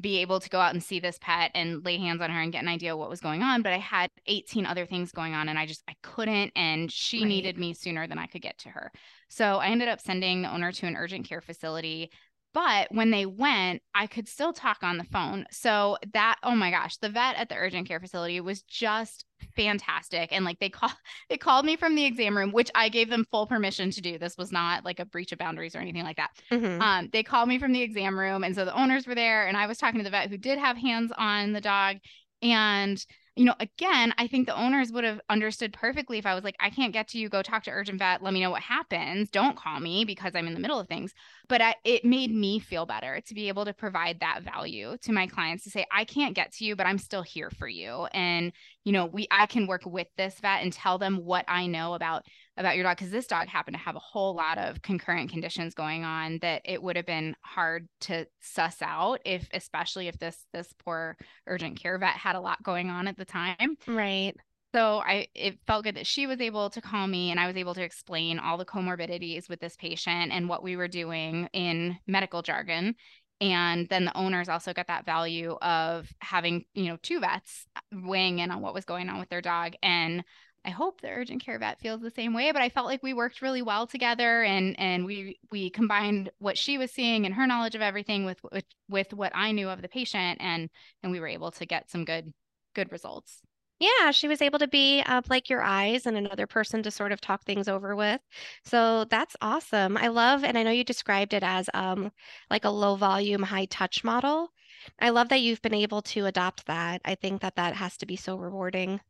be 0.00 0.18
able 0.18 0.40
to 0.40 0.48
go 0.48 0.58
out 0.58 0.72
and 0.72 0.82
see 0.82 1.00
this 1.00 1.18
pet 1.20 1.50
and 1.54 1.84
lay 1.84 1.98
hands 1.98 2.22
on 2.22 2.30
her 2.30 2.40
and 2.40 2.50
get 2.52 2.62
an 2.62 2.68
idea 2.68 2.94
of 2.94 2.98
what 2.98 3.10
was 3.10 3.20
going 3.20 3.42
on 3.42 3.60
but 3.60 3.74
i 3.74 3.78
had 3.78 4.10
18 4.26 4.64
other 4.64 4.86
things 4.86 5.12
going 5.12 5.34
on 5.34 5.50
and 5.50 5.58
i 5.58 5.66
just 5.66 5.82
i 5.86 5.94
couldn't 6.02 6.50
and 6.56 6.90
she 6.90 7.20
Right. 7.20 7.28
needed 7.28 7.58
me 7.58 7.74
sooner 7.74 8.06
than 8.06 8.18
i 8.18 8.26
could 8.26 8.40
get 8.40 8.56
to 8.58 8.70
her 8.70 8.90
so 9.28 9.58
i 9.58 9.66
ended 9.68 9.88
up 9.88 10.00
sending 10.00 10.42
the 10.42 10.50
owner 10.52 10.72
to 10.72 10.86
an 10.86 10.96
urgent 10.96 11.28
care 11.28 11.42
facility 11.42 12.10
but 12.54 12.88
when 12.90 13.10
they 13.10 13.26
went 13.26 13.82
i 13.94 14.06
could 14.06 14.28
still 14.28 14.52
talk 14.52 14.78
on 14.82 14.98
the 14.98 15.04
phone 15.04 15.44
so 15.50 15.96
that 16.12 16.36
oh 16.42 16.54
my 16.54 16.70
gosh 16.70 16.96
the 16.98 17.08
vet 17.08 17.36
at 17.36 17.48
the 17.48 17.54
urgent 17.56 17.86
care 17.88 18.00
facility 18.00 18.40
was 18.40 18.62
just 18.62 19.24
fantastic 19.56 20.32
and 20.32 20.44
like 20.44 20.58
they 20.60 20.68
call 20.68 20.90
they 21.28 21.36
called 21.36 21.64
me 21.64 21.76
from 21.76 21.94
the 21.94 22.04
exam 22.04 22.36
room 22.36 22.52
which 22.52 22.70
i 22.74 22.88
gave 22.88 23.10
them 23.10 23.26
full 23.30 23.46
permission 23.46 23.90
to 23.90 24.00
do 24.00 24.18
this 24.18 24.36
was 24.36 24.52
not 24.52 24.84
like 24.84 25.00
a 25.00 25.04
breach 25.04 25.32
of 25.32 25.38
boundaries 25.38 25.74
or 25.74 25.78
anything 25.78 26.04
like 26.04 26.16
that 26.16 26.30
Mhm. 26.50 26.80
um, 26.80 27.08
they 27.12 27.22
called 27.22 27.48
me 27.48 27.58
from 27.58 27.72
the 27.72 27.82
exam 27.82 28.18
room, 28.18 28.44
and 28.44 28.54
so 28.54 28.64
the 28.64 28.78
owners 28.78 29.06
were 29.06 29.14
there, 29.14 29.46
and 29.46 29.56
I 29.56 29.66
was 29.66 29.78
talking 29.78 29.98
to 29.98 30.04
the 30.04 30.10
vet 30.10 30.30
who 30.30 30.36
did 30.36 30.58
have 30.58 30.76
hands 30.76 31.12
on 31.16 31.52
the 31.52 31.60
dog. 31.60 31.96
And 32.42 33.04
you 33.34 33.46
know, 33.46 33.54
again, 33.60 34.12
I 34.18 34.26
think 34.26 34.46
the 34.46 34.56
owners 34.56 34.92
would 34.92 35.04
have 35.04 35.20
understood 35.30 35.72
perfectly 35.72 36.18
if 36.18 36.26
I 36.26 36.34
was 36.34 36.44
like, 36.44 36.56
I 36.60 36.68
can't 36.68 36.92
get 36.92 37.08
to 37.08 37.18
you, 37.18 37.30
go 37.30 37.40
talk 37.40 37.64
to 37.64 37.70
urgent 37.70 37.98
vet, 37.98 38.22
let 38.22 38.34
me 38.34 38.40
know 38.40 38.50
what 38.50 38.60
happens. 38.60 39.30
Don't 39.30 39.56
call 39.56 39.80
me 39.80 40.04
because 40.04 40.32
I'm 40.34 40.46
in 40.46 40.52
the 40.52 40.60
middle 40.60 40.78
of 40.78 40.86
things. 40.86 41.14
But 41.48 41.62
I, 41.62 41.74
it 41.82 42.04
made 42.04 42.30
me 42.30 42.58
feel 42.58 42.84
better 42.84 43.22
to 43.26 43.34
be 43.34 43.48
able 43.48 43.64
to 43.64 43.72
provide 43.72 44.20
that 44.20 44.42
value 44.42 44.96
to 45.02 45.12
my 45.12 45.26
clients 45.26 45.64
to 45.64 45.70
say, 45.70 45.86
I 45.90 46.04
can't 46.04 46.34
get 46.34 46.52
to 46.54 46.64
you, 46.66 46.76
but 46.76 46.86
I'm 46.86 46.98
still 46.98 47.22
here 47.22 47.50
for 47.50 47.66
you. 47.68 48.06
And 48.12 48.52
you 48.84 48.92
know, 48.92 49.06
we 49.06 49.26
I 49.30 49.46
can 49.46 49.66
work 49.66 49.82
with 49.86 50.08
this 50.16 50.38
vet 50.40 50.62
and 50.62 50.72
tell 50.72 50.98
them 50.98 51.24
what 51.24 51.46
I 51.48 51.66
know 51.66 51.94
about 51.94 52.26
about 52.56 52.76
your 52.76 52.84
dog 52.84 52.96
because 52.96 53.10
this 53.10 53.26
dog 53.26 53.48
happened 53.48 53.76
to 53.76 53.82
have 53.82 53.96
a 53.96 54.00
whole 54.00 54.34
lot 54.34 54.58
of 54.58 54.82
concurrent 54.82 55.30
conditions 55.30 55.74
going 55.74 56.04
on 56.04 56.38
that 56.42 56.62
it 56.64 56.82
would 56.82 56.96
have 56.96 57.06
been 57.06 57.34
hard 57.42 57.88
to 58.00 58.26
suss 58.40 58.82
out 58.82 59.20
if 59.24 59.48
especially 59.54 60.08
if 60.08 60.18
this 60.18 60.36
this 60.52 60.68
poor 60.84 61.16
urgent 61.46 61.80
care 61.80 61.98
vet 61.98 62.10
had 62.10 62.36
a 62.36 62.40
lot 62.40 62.62
going 62.62 62.90
on 62.90 63.08
at 63.08 63.16
the 63.16 63.24
time 63.24 63.76
Right. 63.86 64.34
so 64.74 64.98
i 64.98 65.26
it 65.34 65.58
felt 65.66 65.84
good 65.84 65.96
that 65.96 66.06
she 66.06 66.26
was 66.26 66.40
able 66.40 66.68
to 66.70 66.80
call 66.80 67.06
me 67.06 67.30
and 67.30 67.40
i 67.40 67.46
was 67.46 67.56
able 67.56 67.74
to 67.74 67.82
explain 67.82 68.38
all 68.38 68.58
the 68.58 68.66
comorbidities 68.66 69.48
with 69.48 69.60
this 69.60 69.76
patient 69.76 70.30
and 70.32 70.48
what 70.48 70.62
we 70.62 70.76
were 70.76 70.88
doing 70.88 71.48
in 71.52 71.96
medical 72.06 72.42
jargon 72.42 72.94
and 73.40 73.88
then 73.88 74.04
the 74.04 74.16
owners 74.16 74.48
also 74.48 74.72
got 74.72 74.86
that 74.86 75.04
value 75.06 75.56
of 75.62 76.06
having 76.20 76.64
you 76.74 76.84
know 76.84 76.96
two 77.02 77.18
vets 77.18 77.66
weighing 77.92 78.38
in 78.40 78.50
on 78.50 78.60
what 78.60 78.74
was 78.74 78.84
going 78.84 79.08
on 79.08 79.18
with 79.18 79.30
their 79.30 79.40
dog 79.40 79.72
and 79.82 80.22
I 80.64 80.70
hope 80.70 81.00
the 81.00 81.10
urgent 81.10 81.44
care 81.44 81.58
vet 81.58 81.80
feels 81.80 82.00
the 82.00 82.10
same 82.10 82.34
way, 82.34 82.52
but 82.52 82.62
I 82.62 82.68
felt 82.68 82.86
like 82.86 83.02
we 83.02 83.14
worked 83.14 83.42
really 83.42 83.62
well 83.62 83.86
together 83.86 84.42
and 84.42 84.78
and 84.78 85.04
we 85.04 85.38
we 85.50 85.70
combined 85.70 86.30
what 86.38 86.56
she 86.56 86.78
was 86.78 86.90
seeing 86.92 87.26
and 87.26 87.34
her 87.34 87.46
knowledge 87.46 87.74
of 87.74 87.82
everything 87.82 88.24
with 88.24 88.40
with, 88.52 88.64
with 88.88 89.12
what 89.12 89.32
I 89.34 89.52
knew 89.52 89.68
of 89.68 89.82
the 89.82 89.88
patient 89.88 90.38
and 90.40 90.70
and 91.02 91.10
we 91.10 91.20
were 91.20 91.26
able 91.28 91.50
to 91.52 91.66
get 91.66 91.90
some 91.90 92.04
good 92.04 92.32
good 92.74 92.92
results. 92.92 93.42
Yeah, 93.82 94.12
she 94.12 94.28
was 94.28 94.40
able 94.40 94.60
to 94.60 94.68
be 94.68 95.02
like 95.28 95.50
your 95.50 95.60
eyes 95.60 96.06
and 96.06 96.16
another 96.16 96.46
person 96.46 96.84
to 96.84 96.90
sort 96.92 97.10
of 97.10 97.20
talk 97.20 97.44
things 97.44 97.66
over 97.66 97.96
with. 97.96 98.20
So 98.64 99.06
that's 99.06 99.34
awesome. 99.40 99.96
I 99.96 100.06
love, 100.06 100.44
and 100.44 100.56
I 100.56 100.62
know 100.62 100.70
you 100.70 100.84
described 100.84 101.34
it 101.34 101.42
as 101.42 101.68
um, 101.74 102.12
like 102.48 102.64
a 102.64 102.70
low 102.70 102.94
volume, 102.94 103.42
high 103.42 103.64
touch 103.64 104.04
model. 104.04 104.52
I 105.00 105.10
love 105.10 105.30
that 105.30 105.40
you've 105.40 105.62
been 105.62 105.74
able 105.74 106.02
to 106.02 106.26
adopt 106.26 106.66
that. 106.66 107.00
I 107.04 107.16
think 107.16 107.40
that 107.42 107.56
that 107.56 107.74
has 107.74 107.96
to 107.96 108.06
be 108.06 108.14
so 108.14 108.36
rewarding. 108.36 109.00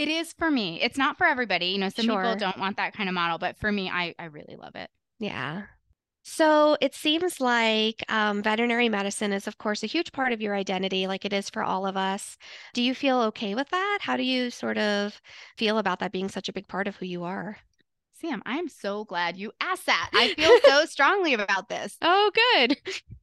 It 0.00 0.08
is 0.08 0.32
for 0.32 0.50
me. 0.50 0.80
It's 0.80 0.96
not 0.96 1.18
for 1.18 1.26
everybody. 1.26 1.66
You 1.66 1.78
know, 1.78 1.90
some 1.90 2.06
Sure. 2.06 2.22
people 2.22 2.36
don't 2.36 2.58
want 2.58 2.78
that 2.78 2.94
kind 2.94 3.08
of 3.10 3.14
model, 3.14 3.36
but 3.36 3.58
for 3.58 3.70
me, 3.70 3.90
I 3.90 4.14
I 4.18 4.24
really 4.24 4.56
love 4.56 4.74
it. 4.74 4.88
Yeah. 5.18 5.64
So 6.22 6.76
it 6.80 6.94
seems 6.94 7.38
like 7.40 8.02
um, 8.08 8.42
veterinary 8.42 8.88
medicine 8.88 9.32
is, 9.32 9.46
of 9.46 9.58
course, 9.58 9.82
a 9.82 9.86
huge 9.86 10.12
part 10.12 10.32
of 10.32 10.40
your 10.40 10.54
identity, 10.54 11.06
like 11.06 11.24
it 11.26 11.32
is 11.34 11.50
for 11.50 11.62
all 11.62 11.86
of 11.86 11.96
us. 11.98 12.38
Do 12.72 12.82
you 12.82 12.94
feel 12.94 13.20
okay 13.22 13.54
with 13.54 13.68
that? 13.70 13.98
How 14.00 14.16
do 14.16 14.22
you 14.22 14.50
sort 14.50 14.78
of 14.78 15.20
feel 15.58 15.76
about 15.78 15.98
that 16.00 16.12
being 16.12 16.28
such 16.30 16.48
a 16.48 16.52
big 16.52 16.66
part 16.68 16.88
of 16.88 16.96
who 16.96 17.06
you 17.06 17.24
are? 17.24 17.58
Sam, 18.12 18.42
I'm 18.46 18.68
so 18.68 19.04
glad 19.04 19.36
you 19.36 19.52
asked 19.60 19.86
that. 19.86 20.10
I 20.14 20.34
feel 20.34 20.58
so 20.64 20.84
strongly 20.86 21.34
about 21.34 21.68
this. 21.68 21.96
Oh, 22.02 22.30
good. 22.34 22.78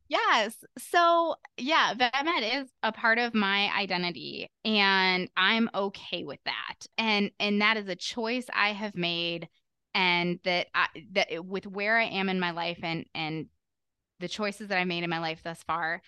Yes. 0.09 0.55
So, 0.77 1.35
yeah, 1.57 1.93
VetMed 1.93 2.61
is 2.61 2.69
a 2.81 2.91
part 2.91 3.17
of 3.17 3.33
my 3.33 3.69
identity 3.77 4.49
and 4.63 5.29
I'm 5.35 5.69
okay 5.75 6.23
with 6.23 6.39
that. 6.45 6.85
And 6.97 7.31
and 7.39 7.61
that 7.61 7.77
is 7.77 7.87
a 7.89 7.95
choice 7.95 8.45
I 8.53 8.71
have 8.71 8.95
made 8.95 9.49
and 9.93 10.39
that 10.45 10.67
I 10.73 10.87
that 11.11 11.45
with 11.45 11.67
where 11.67 11.97
I 11.97 12.05
am 12.05 12.29
in 12.29 12.39
my 12.39 12.51
life 12.51 12.79
and 12.83 13.05
and 13.13 13.47
the 14.19 14.27
choices 14.27 14.69
that 14.69 14.77
I've 14.77 14.87
made 14.87 15.03
in 15.03 15.09
my 15.09 15.19
life 15.19 15.41
thus 15.43 15.63
far. 15.63 16.01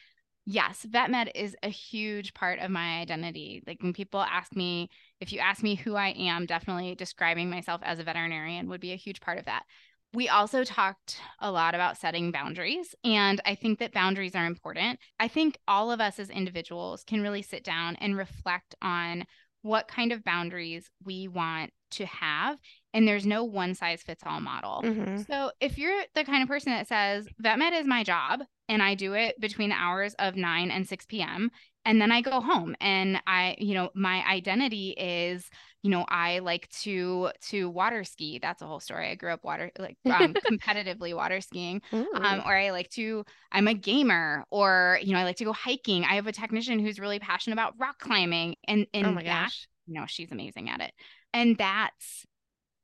Yes, 0.46 0.86
VetMed 0.90 1.32
is 1.36 1.56
a 1.62 1.70
huge 1.70 2.34
part 2.34 2.60
of 2.60 2.72
my 2.72 3.02
identity. 3.02 3.62
Like 3.68 3.84
when 3.84 3.94
people 3.94 4.22
ask 4.22 4.56
me, 4.56 4.90
if 5.20 5.32
you 5.32 5.40
ask 5.40 5.62
me 5.62 5.76
who 5.76 5.96
I 5.96 6.10
am, 6.10 6.48
definitely 6.48 6.96
describing 6.96 7.50
myself 7.52 7.82
as 7.84 8.00
a 8.00 8.04
veterinarian 8.04 8.68
would 8.70 8.82
be 8.82 8.94
a 8.94 8.98
huge 8.98 9.22
part 9.22 9.38
of 9.38 9.46
that. 9.46 9.64
We 10.14 10.28
also 10.28 10.64
talked 10.64 11.20
a 11.40 11.52
lot 11.52 11.76
about 11.76 11.98
setting 11.98 12.32
boundaries, 12.32 12.96
and 13.04 13.40
I 13.46 13.56
think 13.56 13.80
that 13.80 13.94
boundaries 13.94 14.36
are 14.36 14.46
important. 14.46 15.00
I 15.20 15.28
think 15.28 15.60
all 15.68 15.92
of 15.92 16.02
us 16.02 16.18
as 16.18 16.30
individuals 16.30 17.04
can 17.04 17.22
really 17.22 17.44
sit 17.44 17.64
down 17.64 17.96
and 17.98 18.18
reflect 18.18 18.74
on 18.82 19.26
what 19.62 19.88
kind 19.88 20.12
of 20.12 20.24
boundaries 20.24 20.90
we 21.04 21.28
want 21.28 21.72
to 21.92 22.06
have. 22.06 22.58
And 22.94 23.08
there's 23.08 23.26
no 23.26 23.44
one 23.44 23.76
size 23.76 24.02
fits 24.02 24.24
all 24.26 24.40
model. 24.40 24.82
hmm 24.82 25.18
So 25.18 25.52
if 25.60 25.78
you're 25.78 26.04
the 26.16 26.24
kind 26.24 26.42
of 26.42 26.48
person 26.48 26.72
that 26.72 26.88
says 26.88 27.28
vet 27.40 27.60
med 27.60 27.74
is 27.74 27.86
my 27.86 28.04
job 28.04 28.42
and 28.68 28.82
I 28.82 28.96
do 28.96 29.14
it 29.14 29.40
between 29.40 29.70
the 29.70 29.76
hours 29.76 30.14
of 30.16 30.36
9 30.36 30.72
and 30.72 30.88
6 30.88 31.06
p.m. 31.08 31.52
and 31.86 32.02
then 32.02 32.12
I 32.12 32.22
go 32.22 32.40
home 32.42 32.76
and 32.80 33.22
I, 33.28 33.56
you 33.58 33.74
know, 33.74 33.90
my 33.96 34.24
identity 34.28 34.92
is, 34.92 35.50
you 35.82 35.90
know, 35.90 36.06
I 36.08 36.40
like 36.40 36.70
to 36.82 37.32
to 37.50 37.70
water 37.70 38.04
ski. 38.04 38.40
That's 38.42 38.62
a 38.62 38.68
whole 38.68 38.80
story. 38.80 39.10
I 39.10 39.16
grew 39.16 39.32
up 39.32 39.44
water 39.44 39.72
like 39.80 39.98
um, 40.10 40.34
competitively 40.50 41.16
water 41.16 41.42
skiing. 41.42 41.82
Um, 41.92 42.42
or 42.46 42.56
I 42.56 42.72
like 42.72 42.90
to, 42.92 43.24
I'm 43.52 43.68
a 43.68 43.74
gamer, 43.74 44.46
or 44.52 45.00
you 45.02 45.14
know, 45.14 45.20
I 45.20 45.24
like 45.24 45.38
to 45.38 45.46
go 45.46 45.54
hiking. 45.54 46.04
I 46.04 46.16
have 46.16 46.28
a 46.28 46.32
technician 46.32 46.80
who's 46.80 47.00
really 47.00 47.20
passionate 47.20 47.56
about 47.56 47.76
rock 47.78 48.00
climbing, 48.00 48.56
and 48.68 48.86
and 48.94 49.06
oh 49.08 49.12
my 49.14 49.24
that 49.24 49.46
gosh. 49.46 49.68
you 49.88 50.00
know 50.00 50.06
she's 50.08 50.32
amazing 50.32 50.70
at 50.70 50.82
it 50.82 50.92
and 51.34 51.58
that's 51.58 52.26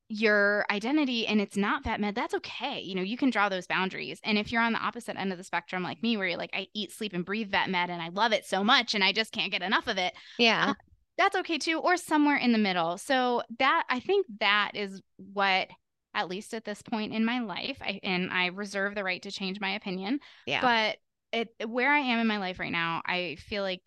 your 0.07 0.65
identity 0.69 1.25
and 1.25 1.41
it's 1.41 1.57
not 1.57 1.83
vet 1.83 1.99
med 1.99 2.13
that's 2.13 2.35
okay 2.35 2.79
you 2.79 2.93
know 2.93 3.01
you 3.01 3.17
can 3.17 3.31
draw 3.31 3.49
those 3.49 3.65
boundaries 3.65 4.19
and 4.23 4.37
if 4.37 4.51
you're 4.51 4.61
on 4.61 4.71
the 4.71 4.79
opposite 4.79 5.17
end 5.19 5.31
of 5.31 5.37
the 5.39 5.43
spectrum 5.43 5.81
like 5.81 6.01
me 6.03 6.15
where 6.15 6.27
you're 6.27 6.37
like 6.37 6.51
i 6.53 6.67
eat 6.75 6.91
sleep 6.91 7.11
and 7.13 7.25
breathe 7.25 7.49
vet 7.49 7.69
med 7.69 7.89
and 7.89 8.03
i 8.03 8.09
love 8.09 8.31
it 8.31 8.45
so 8.45 8.63
much 8.63 8.93
and 8.93 9.03
i 9.03 9.11
just 9.11 9.31
can't 9.31 9.51
get 9.51 9.63
enough 9.63 9.87
of 9.87 9.97
it 9.97 10.13
Yeah. 10.37 10.73
That's 11.17 11.35
okay 11.35 11.57
too 11.57 11.79
or 11.79 11.97
somewhere 11.97 12.37
in 12.37 12.51
the 12.51 12.57
middle 12.57 12.97
so 12.97 13.41
that 13.59 13.83
i 13.89 13.99
think 13.99 14.25
that 14.39 14.71
is 14.73 15.01
what 15.17 15.67
at 16.13 16.29
least 16.29 16.53
at 16.53 16.65
this 16.65 16.81
point 16.81 17.13
in 17.13 17.25
my 17.25 17.39
life 17.39 17.77
I, 17.81 17.99
and 18.03 18.31
i 18.31 18.47
reserve 18.47 18.95
the 18.95 19.03
right 19.03 19.21
to 19.23 19.31
change 19.31 19.59
my 19.59 19.71
opinion 19.75 20.19
Yeah. 20.45 20.61
but 20.61 20.97
it 21.35 21.49
where 21.67 21.91
I 21.91 21.99
am 21.99 22.19
in 22.19 22.27
my 22.27 22.37
life 22.37 22.59
right 22.59 22.71
now, 22.71 23.01
I 23.05 23.35
feel 23.39 23.61
like 23.61 23.81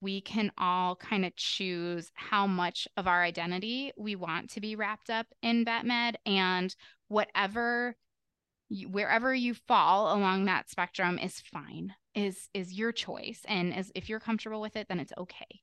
we 0.00 0.20
can 0.20 0.50
all 0.56 0.96
kind 0.96 1.24
of 1.24 1.34
choose 1.36 2.10
how 2.14 2.46
much 2.46 2.88
of 2.96 3.06
our 3.06 3.22
identity 3.22 3.92
we 3.96 4.16
want 4.16 4.50
to 4.50 4.60
be 4.60 4.76
wrapped 4.76 5.10
up 5.10 5.26
in 5.42 5.64
vet 5.64 5.84
med 5.84 6.16
and 6.26 6.74
whatever 7.08 7.96
wherever 8.88 9.34
you 9.34 9.54
fall 9.54 10.16
along 10.16 10.46
that 10.46 10.70
spectrum 10.70 11.18
is 11.18 11.40
fine 11.52 11.94
is 12.14 12.48
is 12.54 12.72
your 12.72 12.90
choice 12.90 13.42
and 13.46 13.74
as 13.74 13.92
if 13.94 14.08
you're 14.08 14.20
comfortable 14.20 14.60
with 14.60 14.76
it 14.76 14.86
then 14.88 14.98
it's 14.98 15.12
okay 15.18 15.60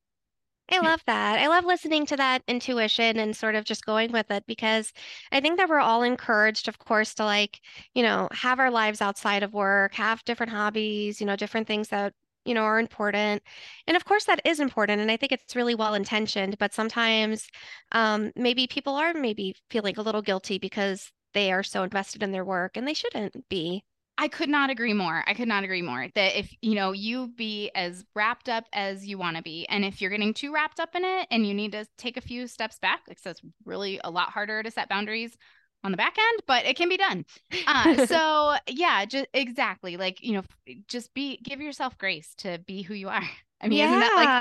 I 0.71 0.79
love 0.79 1.01
that. 1.08 1.39
I 1.39 1.47
love 1.47 1.65
listening 1.65 2.05
to 2.08 2.15
that 2.17 2.43
intuition 2.47 3.17
and 3.17 3.36
sort 3.36 3.55
of 3.55 3.65
just 3.65 3.86
going 3.86 4.12
with 4.12 4.29
it 4.29 4.45
because 4.47 4.93
I 5.32 5.39
think 5.41 5.58
that 5.58 5.67
we're 5.69 5.79
all 5.79 6.03
encouraged, 6.03 6.67
of 6.67 6.77
course, 6.77 7.13
to 7.15 7.25
like, 7.25 7.60
you 7.95 8.03
know, 8.03 8.29
have 8.32 8.60
our 8.60 8.69
lives 8.69 9.01
outside 9.01 9.41
of 9.41 9.53
work, 9.53 9.95
have 9.95 10.23
different 10.25 10.51
hobbies, 10.51 11.19
you 11.19 11.25
know, 11.25 11.36
different 11.36 11.65
things 11.67 11.88
that, 11.89 12.13
you 12.45 12.53
know, 12.53 12.62
are 12.63 12.79
important. 12.79 13.41
And 13.88 13.97
of 13.97 14.05
course, 14.05 14.25
that 14.25 14.41
is 14.45 14.60
important. 14.60 15.01
And 15.01 15.10
I 15.12 15.17
think 15.17 15.32
it's 15.32 15.55
really 15.55 15.75
well 15.75 15.95
intentioned, 15.95 16.58
but 16.60 16.73
sometimes 16.73 17.47
um, 17.91 18.32
maybe 18.36 18.67
people 18.67 18.93
are 18.95 19.13
maybe 19.13 19.55
feeling 19.71 19.95
a 19.97 20.03
little 20.03 20.21
guilty 20.21 20.60
because 20.60 21.12
they 21.34 21.51
are 21.51 21.63
so 21.63 21.84
invested 21.84 22.21
in 22.21 22.32
their 22.32 22.45
work 22.45 22.77
and 22.77 22.88
they 22.88 22.93
shouldn't 22.93 23.49
be. 23.49 23.84
I 24.21 24.27
could 24.27 24.49
not 24.49 24.69
agree 24.69 24.91
more. 24.91 25.23
I 25.27 25.34
could 25.34 25.47
not 25.47 25.63
agree 25.63 25.82
more 25.82 26.10
that 26.13 26.38
if 26.38 26.53
you 26.62 26.75
know 26.75 26.91
you 26.91 27.29
be 27.29 27.71
as 27.73 28.03
wrapped 28.15 28.49
up 28.49 28.65
as 28.73 29.08
you 29.08 29.17
want 29.17 29.38
to 29.38 29.43
be, 29.43 29.65
and 29.69 29.86
if 29.86 30.01
you're 30.01 30.10
getting 30.10 30.34
too 30.34 30.53
wrapped 30.53 30.79
up 30.82 30.93
in 30.93 31.05
it 31.05 31.27
and 31.32 31.47
you 31.47 31.53
need 31.53 31.71
to 31.71 31.88
take 31.97 32.17
a 32.17 32.21
few 32.21 32.45
steps 32.45 32.79
back, 32.79 33.01
like 33.08 33.17
so 33.17 33.29
it's 33.29 33.41
really 33.63 33.99
a 34.03 34.12
lot 34.12 34.29
harder 34.32 34.62
to 34.62 34.69
set 34.71 34.89
boundaries 34.89 35.38
on 35.86 35.91
the 35.91 35.97
back 35.97 36.17
end, 36.17 36.43
but 36.47 36.65
it 36.65 36.75
can 36.75 36.89
be 36.89 36.97
done. 36.97 37.23
Uh, 37.65 37.88
so 37.97 38.55
yeah, 38.67 39.05
just 39.05 39.27
exactly 39.34 39.95
like 39.95 40.21
you 40.21 40.34
know, 40.34 40.43
just 40.89 41.13
be 41.13 41.38
give 41.38 41.62
yourself 41.62 41.97
grace 41.97 42.36
to 42.39 42.58
be 42.67 42.82
who 42.82 42.93
you 42.93 43.08
are. 43.08 43.23
I 43.62 43.69
mean, 43.69 43.86
isn't 43.86 43.99
that 43.99 44.13
Yeah. 44.13 44.17
like 44.17 44.34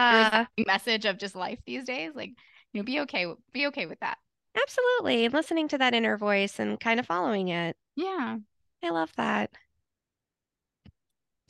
the 0.58 0.64
message 0.66 1.04
of 1.04 1.18
just 1.18 1.36
life 1.36 1.60
these 1.66 1.84
days? 1.84 2.12
Like 2.16 2.30
you 2.72 2.80
know, 2.80 2.84
be 2.84 3.00
okay, 3.00 3.26
be 3.52 3.68
okay 3.68 3.86
with 3.86 4.00
that. 4.00 4.18
Absolutely. 4.54 5.28
Listening 5.28 5.68
to 5.68 5.78
that 5.78 5.94
inner 5.94 6.16
voice 6.18 6.58
and 6.58 6.78
kind 6.80 7.00
of 7.00 7.06
following 7.06 7.48
it. 7.48 7.76
Yeah. 7.96 8.38
I 8.82 8.90
love 8.90 9.12
that. 9.16 9.52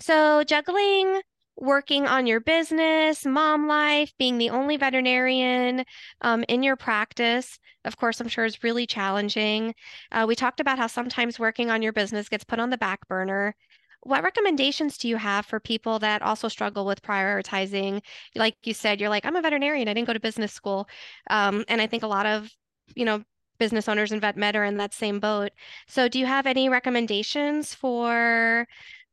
So, 0.00 0.44
juggling 0.44 1.20
working 1.56 2.06
on 2.06 2.26
your 2.26 2.40
business, 2.40 3.26
mom 3.26 3.66
life, 3.66 4.12
being 4.18 4.38
the 4.38 4.50
only 4.50 4.76
veterinarian 4.76 5.84
um, 6.20 6.44
in 6.48 6.62
your 6.62 6.76
practice, 6.76 7.58
of 7.84 7.96
course, 7.96 8.20
I'm 8.20 8.28
sure 8.28 8.44
is 8.44 8.62
really 8.62 8.86
challenging. 8.86 9.74
Uh, 10.12 10.24
we 10.28 10.36
talked 10.36 10.60
about 10.60 10.78
how 10.78 10.86
sometimes 10.86 11.38
working 11.38 11.70
on 11.70 11.82
your 11.82 11.92
business 11.92 12.28
gets 12.28 12.44
put 12.44 12.60
on 12.60 12.70
the 12.70 12.78
back 12.78 13.06
burner. 13.08 13.56
What 14.02 14.22
recommendations 14.22 14.96
do 14.98 15.08
you 15.08 15.16
have 15.16 15.46
for 15.46 15.58
people 15.58 15.98
that 15.98 16.22
also 16.22 16.46
struggle 16.46 16.86
with 16.86 17.02
prioritizing? 17.02 18.02
Like 18.36 18.56
you 18.62 18.74
said, 18.74 19.00
you're 19.00 19.10
like, 19.10 19.26
I'm 19.26 19.36
a 19.36 19.42
veterinarian, 19.42 19.88
I 19.88 19.94
didn't 19.94 20.06
go 20.06 20.12
to 20.12 20.20
business 20.20 20.52
school. 20.52 20.88
Um, 21.28 21.64
and 21.68 21.82
I 21.82 21.88
think 21.88 22.04
a 22.04 22.08
lot 22.08 22.26
of, 22.26 22.48
you 22.94 23.04
know, 23.04 23.24
business 23.58 23.88
owners 23.88 24.12
and 24.12 24.20
vet 24.20 24.36
med 24.36 24.54
are 24.54 24.64
in 24.64 24.76
that 24.76 24.94
same 24.94 25.18
boat. 25.18 25.50
So, 25.88 26.08
do 26.08 26.18
you 26.20 26.26
have 26.26 26.46
any 26.46 26.68
recommendations 26.68 27.74
for 27.74 28.66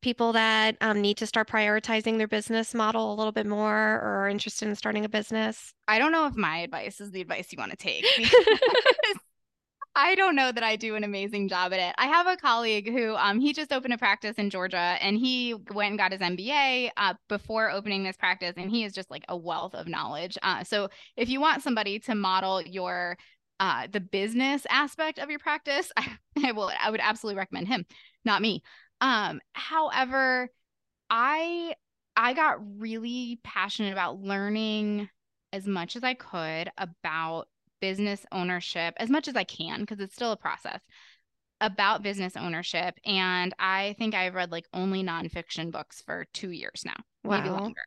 people 0.05 0.33
that 0.33 0.77
um, 0.81 1.01
need 1.01 1.17
to 1.17 1.25
start 1.25 1.49
prioritizing 1.49 2.19
their 2.19 2.27
business 2.27 2.75
model 2.75 3.11
a 3.11 3.15
little 3.15 3.31
bit 3.31 3.47
more 3.47 3.73
or 3.73 4.21
are 4.21 4.29
interested 4.29 4.67
in 4.67 4.75
starting 4.75 5.03
a 5.03 5.09
business? 5.09 5.73
I 5.87 5.97
don't 5.97 6.11
know 6.11 6.27
if 6.27 6.35
my 6.35 6.59
advice 6.59 7.01
is 7.01 7.09
the 7.09 7.21
advice 7.21 7.51
you 7.51 7.57
want 7.57 7.71
to 7.71 7.77
take 7.77 8.05
I 9.95 10.13
don't 10.13 10.35
know 10.35 10.51
that 10.51 10.63
I 10.63 10.75
do 10.75 10.93
an 10.95 11.03
amazing 11.03 11.47
job 11.47 11.73
at 11.73 11.79
it. 11.79 11.95
I 11.97 12.05
have 12.05 12.27
a 12.27 12.37
colleague 12.37 12.87
who 12.87 13.15
um 13.15 13.39
he 13.39 13.51
just 13.51 13.73
opened 13.73 13.95
a 13.95 13.97
practice 13.97 14.35
in 14.37 14.51
Georgia 14.51 14.77
and 15.01 15.17
he 15.17 15.55
went 15.73 15.89
and 15.89 15.97
got 15.97 16.11
his 16.11 16.21
MBA 16.21 16.91
uh, 16.97 17.15
before 17.27 17.71
opening 17.71 18.03
this 18.03 18.15
practice 18.15 18.53
and 18.57 18.69
he 18.69 18.83
is 18.83 18.93
just 18.93 19.09
like 19.09 19.25
a 19.27 19.35
wealth 19.35 19.73
of 19.73 19.87
knowledge. 19.87 20.37
Uh, 20.43 20.63
so 20.63 20.89
if 21.17 21.29
you 21.29 21.41
want 21.41 21.63
somebody 21.63 21.97
to 22.01 22.13
model 22.13 22.61
your 22.61 23.17
uh 23.59 23.87
the 23.91 24.01
business 24.01 24.67
aspect 24.69 25.17
of 25.17 25.31
your 25.31 25.39
practice, 25.39 25.91
I, 25.97 26.15
I 26.45 26.51
will 26.51 26.69
I 26.79 26.91
would 26.91 27.01
absolutely 27.01 27.39
recommend 27.39 27.69
him, 27.69 27.87
not 28.23 28.43
me. 28.43 28.61
Um 29.01 29.41
however, 29.53 30.49
I 31.09 31.75
I 32.15 32.33
got 32.33 32.79
really 32.79 33.39
passionate 33.43 33.93
about 33.93 34.21
learning 34.21 35.09
as 35.53 35.67
much 35.67 35.95
as 35.95 36.03
I 36.03 36.13
could 36.15 36.71
about 36.77 37.47
business 37.81 38.25
ownership 38.31 38.95
as 38.97 39.09
much 39.09 39.27
as 39.27 39.35
I 39.35 39.43
can 39.45 39.81
because 39.81 39.99
it's 39.99 40.15
still 40.15 40.31
a 40.33 40.37
process. 40.37 40.81
about 41.61 42.03
business 42.03 42.35
ownership. 42.37 42.99
And 43.05 43.53
I 43.59 43.95
think 43.97 44.13
I've 44.15 44.35
read 44.35 44.51
like 44.51 44.67
only 44.73 45.03
nonfiction 45.03 45.71
books 45.71 46.01
for 46.05 46.25
two 46.33 46.51
years 46.51 46.83
now, 46.85 46.97
maybe 47.29 47.49
longer. 47.49 47.81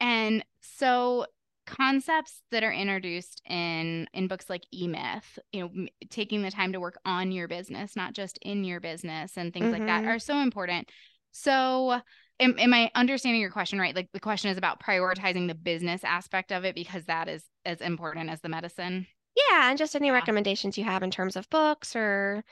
And 0.00 0.44
so 0.60 1.26
concepts 1.68 2.42
that 2.50 2.64
are 2.64 2.72
introduced 2.72 3.42
in 3.46 4.06
in 4.12 4.28
books 4.28 4.48
like 4.50 4.62
E-Myth, 4.72 5.38
you 5.52 5.60
know, 5.60 5.66
m- 5.74 5.88
taking 6.10 6.42
the 6.42 6.50
time 6.50 6.72
to 6.72 6.80
work 6.80 6.98
on 7.04 7.30
your 7.32 7.48
business, 7.48 7.94
not 7.96 8.14
just 8.14 8.38
in 8.42 8.64
your 8.64 8.80
business 8.80 9.36
and 9.36 9.52
things 9.52 9.70
like 9.72 9.86
that 9.86 10.04
Mhm. 10.04 10.08
are 10.08 10.18
so 10.18 10.38
important. 10.38 10.88
So 11.32 12.00
am, 12.40 12.58
am 12.58 12.74
I 12.74 12.90
understanding 12.94 13.40
your 13.40 13.50
question 13.50 13.78
right? 13.78 13.94
Like 13.94 14.10
the 14.12 14.20
question 14.20 14.50
is 14.50 14.58
about 14.58 14.80
prioritizing 14.82 15.46
the 15.48 15.54
business 15.54 16.02
aspect 16.04 16.52
of 16.52 16.64
it 16.64 16.74
because 16.74 17.04
that 17.06 17.28
is 17.28 17.44
as 17.64 17.80
important 17.80 18.30
as 18.30 18.40
the 18.40 18.48
medicine. 18.48 19.06
Yeah, 19.50 19.68
and 19.70 19.78
just 19.78 19.94
any 19.94 20.08
Yeah. 20.08 20.14
recommendations 20.14 20.76
you 20.78 20.84
have 20.84 21.02
in 21.02 21.10
terms 21.10 21.36
of 21.36 21.48
books 21.50 21.94
or, 21.94 22.42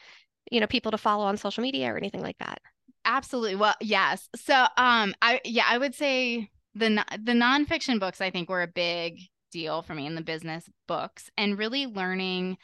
you 0.51 0.61
know, 0.61 0.67
people 0.67 0.93
to 0.93 0.99
follow 0.99 1.25
on 1.25 1.37
social 1.37 1.63
media 1.63 1.93
or 1.93 1.97
anything 1.97 2.23
like 2.23 2.39
that. 2.39 2.61
Absolutely. 3.05 3.57
Well, 3.57 3.75
yes. 3.81 4.29
So, 4.37 4.55
um, 4.77 5.15
I 5.23 5.41
yeah, 5.45 5.65
I 5.69 5.79
would 5.79 5.95
say 5.95 6.51
the 6.77 7.05
the 7.23 7.33
nonfiction 7.33 7.99
books 7.99 8.21
I 8.21 8.31
think 8.31 8.49
were 8.49 8.63
a 8.63 8.69
big 8.69 9.21
deal 9.53 9.83
for 9.83 9.95
me 9.95 10.07
in 10.07 10.15
the 10.15 10.21
business 10.23 10.69
books, 10.87 11.31
and 11.37 11.59
really 11.59 11.87
learning 11.87 12.59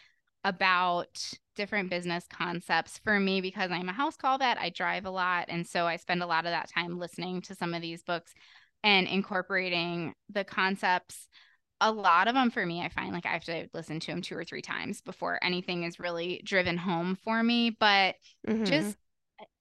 about 0.44 1.32
different 1.54 1.90
business 1.90 2.26
concepts 2.28 2.98
for 2.98 3.20
me 3.20 3.40
because 3.40 3.70
I'm 3.70 3.88
a 3.88 3.92
house 3.92 4.16
call 4.16 4.38
vet. 4.38 4.58
I 4.58 4.70
drive 4.70 5.06
a 5.06 5.10
lot, 5.10 5.46
and 5.48 5.66
so 5.66 5.86
I 5.86 5.96
spend 5.96 6.22
a 6.22 6.26
lot 6.26 6.46
of 6.46 6.50
that 6.50 6.70
time 6.70 6.98
listening 6.98 7.42
to 7.42 7.54
some 7.54 7.74
of 7.74 7.82
these 7.82 8.02
books 8.02 8.32
and 8.82 9.06
incorporating 9.06 10.14
the 10.28 10.44
concepts. 10.44 11.28
A 11.80 11.90
lot 11.90 12.28
of 12.28 12.34
them 12.34 12.50
for 12.50 12.64
me, 12.64 12.80
I 12.82 12.88
find 12.88 13.12
like 13.12 13.26
I 13.26 13.32
have 13.32 13.44
to 13.44 13.68
listen 13.74 14.00
to 14.00 14.06
them 14.08 14.22
two 14.22 14.36
or 14.36 14.44
three 14.44 14.62
times 14.62 15.00
before 15.00 15.38
anything 15.42 15.84
is 15.84 15.98
really 15.98 16.40
driven 16.44 16.76
home 16.76 17.16
for 17.24 17.42
me. 17.42 17.70
But 17.70 18.16
Mhm. 18.46 18.66
just 18.66 18.96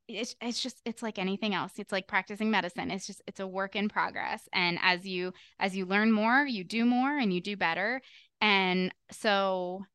it's 0.08 0.36
it's 0.42 0.62
just 0.62 0.82
it's 0.86 1.02
like 1.02 1.18
anything 1.18 1.54
else 1.54 1.74
it's 1.78 1.92
like 1.92 2.08
practicing 2.08 2.52
medicine 2.52 2.92
it's 2.92 3.08
just 3.08 3.22
it's 3.28 3.40
a 3.40 3.48
work 3.48 3.76
in 3.76 3.90
progress 3.90 4.48
and 4.54 4.78
as 4.82 5.06
you 5.06 5.34
as 5.60 5.76
you 5.76 5.86
learn 5.86 6.12
more 6.12 6.46
you 6.46 6.64
do 6.64 6.86
more 6.86 7.18
and 7.18 7.34
you 7.34 7.42
do 7.42 7.56
better 7.56 8.02
and 8.42 8.94
so 9.12 9.86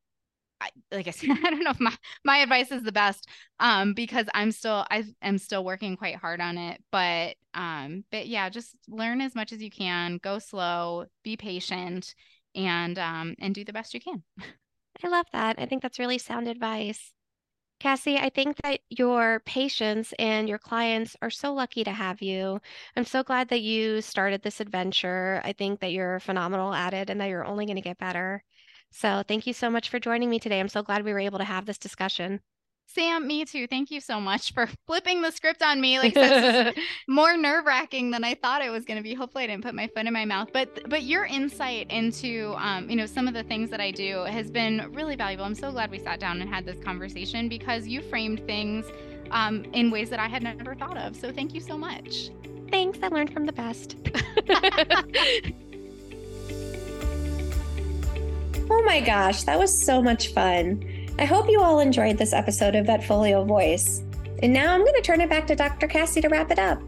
I, 0.61 0.71
like 0.91 1.07
I 1.07 1.11
said 1.13 1.31
I 1.31 1.51
don't 1.51 1.65
know 1.65 1.71
if 1.71 1.81
my 1.81 1.95
my 2.25 2.39
advice 2.39 2.71
is 2.71 2.83
the 2.83 2.93
best 2.93 3.29
um 3.61 3.95
because 3.95 4.27
I'm 4.33 4.53
still 4.53 4.87
I 4.91 5.05
am 5.23 5.39
still 5.39 5.65
working 5.65 5.97
quite 5.97 6.17
hard 6.17 6.41
on 6.41 6.57
it 6.57 6.83
but 6.91 7.37
um 7.55 8.05
but 8.11 8.27
yeah 8.27 8.49
just 8.49 8.75
learn 8.89 9.21
as 9.21 9.35
much 9.35 9.53
as 9.53 9.63
you 9.63 9.71
can 9.71 10.19
go 10.23 10.39
slow 10.39 11.07
be 11.25 11.37
patient 11.37 12.15
and 12.55 12.99
um 12.99 13.35
and 13.39 13.55
do 13.55 13.65
the 13.65 13.73
best 13.73 13.93
you 13.93 14.01
can 14.01 14.23
I 15.05 15.09
love 15.09 15.27
that. 15.33 15.57
I 15.59 15.67
think 15.67 15.83
that's 15.83 15.99
really 15.99 16.19
sound 16.19 16.49
advice. 16.49 17.13
Cassi, 17.81 18.19
I 18.19 18.29
think 18.31 18.57
that 18.63 18.81
your 18.91 19.41
patients 19.41 20.13
and 20.19 20.47
your 20.49 20.59
clients 20.59 21.17
are 21.23 21.31
so 21.31 21.55
lucky 21.55 21.85
to 21.85 21.91
have 21.93 22.21
you. 22.23 22.61
I'm 22.97 23.05
so 23.07 23.23
glad 23.23 23.49
that 23.49 23.63
you 23.63 24.03
started 24.03 24.43
this 24.43 24.61
adventure. 24.61 25.41
I 25.45 25.53
think 25.55 25.81
that 25.81 25.93
you're 25.93 26.21
phenomenal 26.21 26.73
at 26.75 26.93
it 26.95 27.09
and 27.11 27.19
that 27.21 27.27
you're 27.29 27.45
only 27.47 27.65
going 27.67 27.77
to 27.77 27.83
get 27.83 27.97
better. 27.99 28.43
So, 28.91 29.23
thank 29.27 29.47
you 29.47 29.53
so 29.55 29.71
much 29.71 29.89
for 29.91 29.99
joining 29.99 30.29
me 30.31 30.39
today. 30.39 30.61
I'm 30.61 30.69
so 30.69 30.83
glad 30.83 31.03
we 31.05 31.13
were 31.13 31.19
able 31.19 31.39
to 31.39 31.45
have 31.45 31.65
this 31.67 31.79
discussion. 31.79 32.41
Sam, 32.87 33.27
me 33.27 33.45
too. 33.45 33.67
Thank 33.67 33.91
you 33.91 34.01
so 34.01 34.21
much 34.21 34.55
for 34.55 34.69
flipping 34.87 35.21
the 35.21 35.31
script 35.31 35.63
on 35.63 35.81
me. 35.81 35.99
Like 35.99 36.17
I 36.17 36.29
said, 36.29 36.67
this 36.67 36.77
is 36.77 36.85
more 37.09 37.37
nerve 37.37 37.67
wracking 37.67 38.11
than 38.11 38.25
I 38.25 38.35
thought 38.35 38.63
it 38.63 38.71
was 38.71 38.85
going 38.85 38.97
to 38.97 39.03
be. 39.03 39.15
Hopefully, 39.15 39.45
I 39.45 39.47
didn't 39.49 39.65
put 39.65 39.75
my 39.75 39.87
foot 39.89 40.07
in 40.07 40.13
my 40.13 40.25
mouth. 40.25 40.49
But 40.53 40.89
but 40.89 41.03
your 41.03 41.25
insight 41.27 41.91
into 41.91 42.55
um, 42.57 42.89
you 42.89 42.97
know 42.97 43.07
some 43.07 43.29
of 43.29 43.35
the 43.35 43.43
things 43.43 43.71
that 43.71 43.81
I 43.81 43.91
do 43.91 44.25
has 44.25 44.51
been 44.51 44.91
really 44.93 45.17
valuable. 45.17 45.45
I'm 45.45 45.55
so 45.55 45.71
glad 45.71 45.91
we 45.91 45.99
sat 45.99 46.21
down 46.21 46.41
and 46.41 46.49
had 46.49 46.65
this 46.65 46.83
conversation 46.83 47.49
because 47.49 47.87
you 47.87 48.01
framed 48.03 48.47
things 48.47 48.87
um, 49.31 49.65
in 49.73 49.91
ways 49.91 50.09
that 50.11 50.21
I 50.21 50.29
had 50.29 50.43
never 50.43 50.75
thought 50.75 50.97
of. 50.97 51.17
So 51.17 51.33
thank 51.33 51.55
you 51.55 51.61
so 51.61 51.77
much. 51.77 52.31
Thanks. 52.71 52.99
I 53.03 53.09
learned 53.09 53.33
from 53.33 53.47
the 53.47 53.53
best. 53.53 53.97
Oh 58.69 58.83
my 58.83 59.01
gosh, 59.01 59.45
that 59.45 59.59
was 59.59 59.85
so 59.85 60.03
much 60.03 60.33
fun. 60.33 60.85
I 61.19 61.25
hope 61.25 61.49
you 61.49 61.63
all 61.63 61.81
enjoyed 61.81 62.19
this 62.19 62.35
episode 62.35 62.75
of 62.75 62.85
VetFolio 62.85 63.47
Voice. 63.47 64.03
And 64.43 64.53
now 64.53 64.75
I'm 64.75 64.83
going 64.83 64.95
to 64.97 65.01
turn 65.01 65.23
it 65.23 65.31
back 65.31 65.47
to 65.47 65.57
Dr. 65.57 65.89
Cassi 65.89 66.21
to 66.21 66.29
wrap 66.29 66.51
it 66.51 66.59
up. 66.59 66.79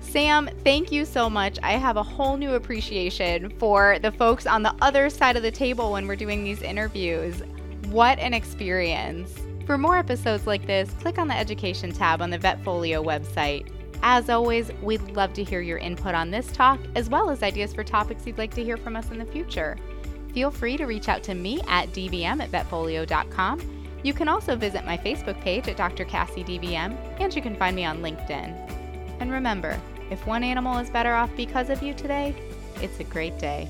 Sam, 0.00 0.48
thank 0.64 0.90
you 0.90 1.04
so 1.04 1.28
much. 1.28 1.58
I 1.62 1.72
have 1.72 1.98
a 1.98 2.02
whole 2.02 2.38
new 2.38 2.54
appreciation 2.54 3.50
for 3.58 3.98
the 3.98 4.10
folks 4.10 4.46
on 4.46 4.62
the 4.62 4.74
other 4.80 5.10
side 5.10 5.36
of 5.36 5.42
the 5.42 5.50
table 5.50 5.92
when 5.92 6.06
we're 6.06 6.16
doing 6.16 6.42
these 6.42 6.62
interviews. 6.62 7.42
What 7.90 8.18
an 8.20 8.32
experience. 8.32 9.34
For 9.66 9.76
more 9.76 9.98
episodes 9.98 10.46
like 10.46 10.66
this, 10.66 10.90
click 10.94 11.18
on 11.18 11.28
the 11.28 11.36
Education 11.36 11.92
tab 11.92 12.22
on 12.22 12.30
the 12.30 12.38
VetFolio 12.38 13.04
website. 13.04 13.68
As 14.02 14.30
always, 14.30 14.72
we'd 14.80 15.02
love 15.10 15.34
to 15.34 15.44
hear 15.44 15.60
your 15.60 15.76
input 15.76 16.14
on 16.14 16.30
this 16.30 16.50
talk, 16.52 16.80
as 16.94 17.10
well 17.10 17.28
as 17.28 17.42
ideas 17.42 17.74
for 17.74 17.84
topics 17.84 18.26
you'd 18.26 18.38
like 18.38 18.54
to 18.54 18.64
hear 18.64 18.78
from 18.78 18.96
us 18.96 19.10
in 19.10 19.18
the 19.18 19.26
future. 19.26 19.76
Feel 20.32 20.50
free 20.50 20.76
to 20.76 20.86
reach 20.86 21.08
out 21.08 21.22
to 21.24 21.34
me 21.34 21.60
at 21.68 21.88
dvm 21.88 22.40
at 22.40 22.50
vetfolio.com. 22.50 23.60
You 24.02 24.14
can 24.14 24.28
also 24.28 24.54
visit 24.54 24.84
my 24.84 24.96
Facebook 24.96 25.40
page 25.40 25.66
at 25.68 25.76
Dr. 25.76 26.04
Cassi 26.04 26.44
DVM, 26.44 26.96
and 27.20 27.34
you 27.34 27.42
can 27.42 27.56
find 27.56 27.74
me 27.74 27.84
on 27.84 27.98
LinkedIn. 27.98 28.54
And 29.20 29.32
remember, 29.32 29.78
if 30.10 30.26
one 30.26 30.44
animal 30.44 30.78
is 30.78 30.90
better 30.90 31.12
off 31.12 31.30
because 31.36 31.68
of 31.68 31.82
you 31.82 31.94
today, 31.94 32.34
it's 32.80 33.00
a 33.00 33.04
great 33.04 33.38
day. 33.38 33.68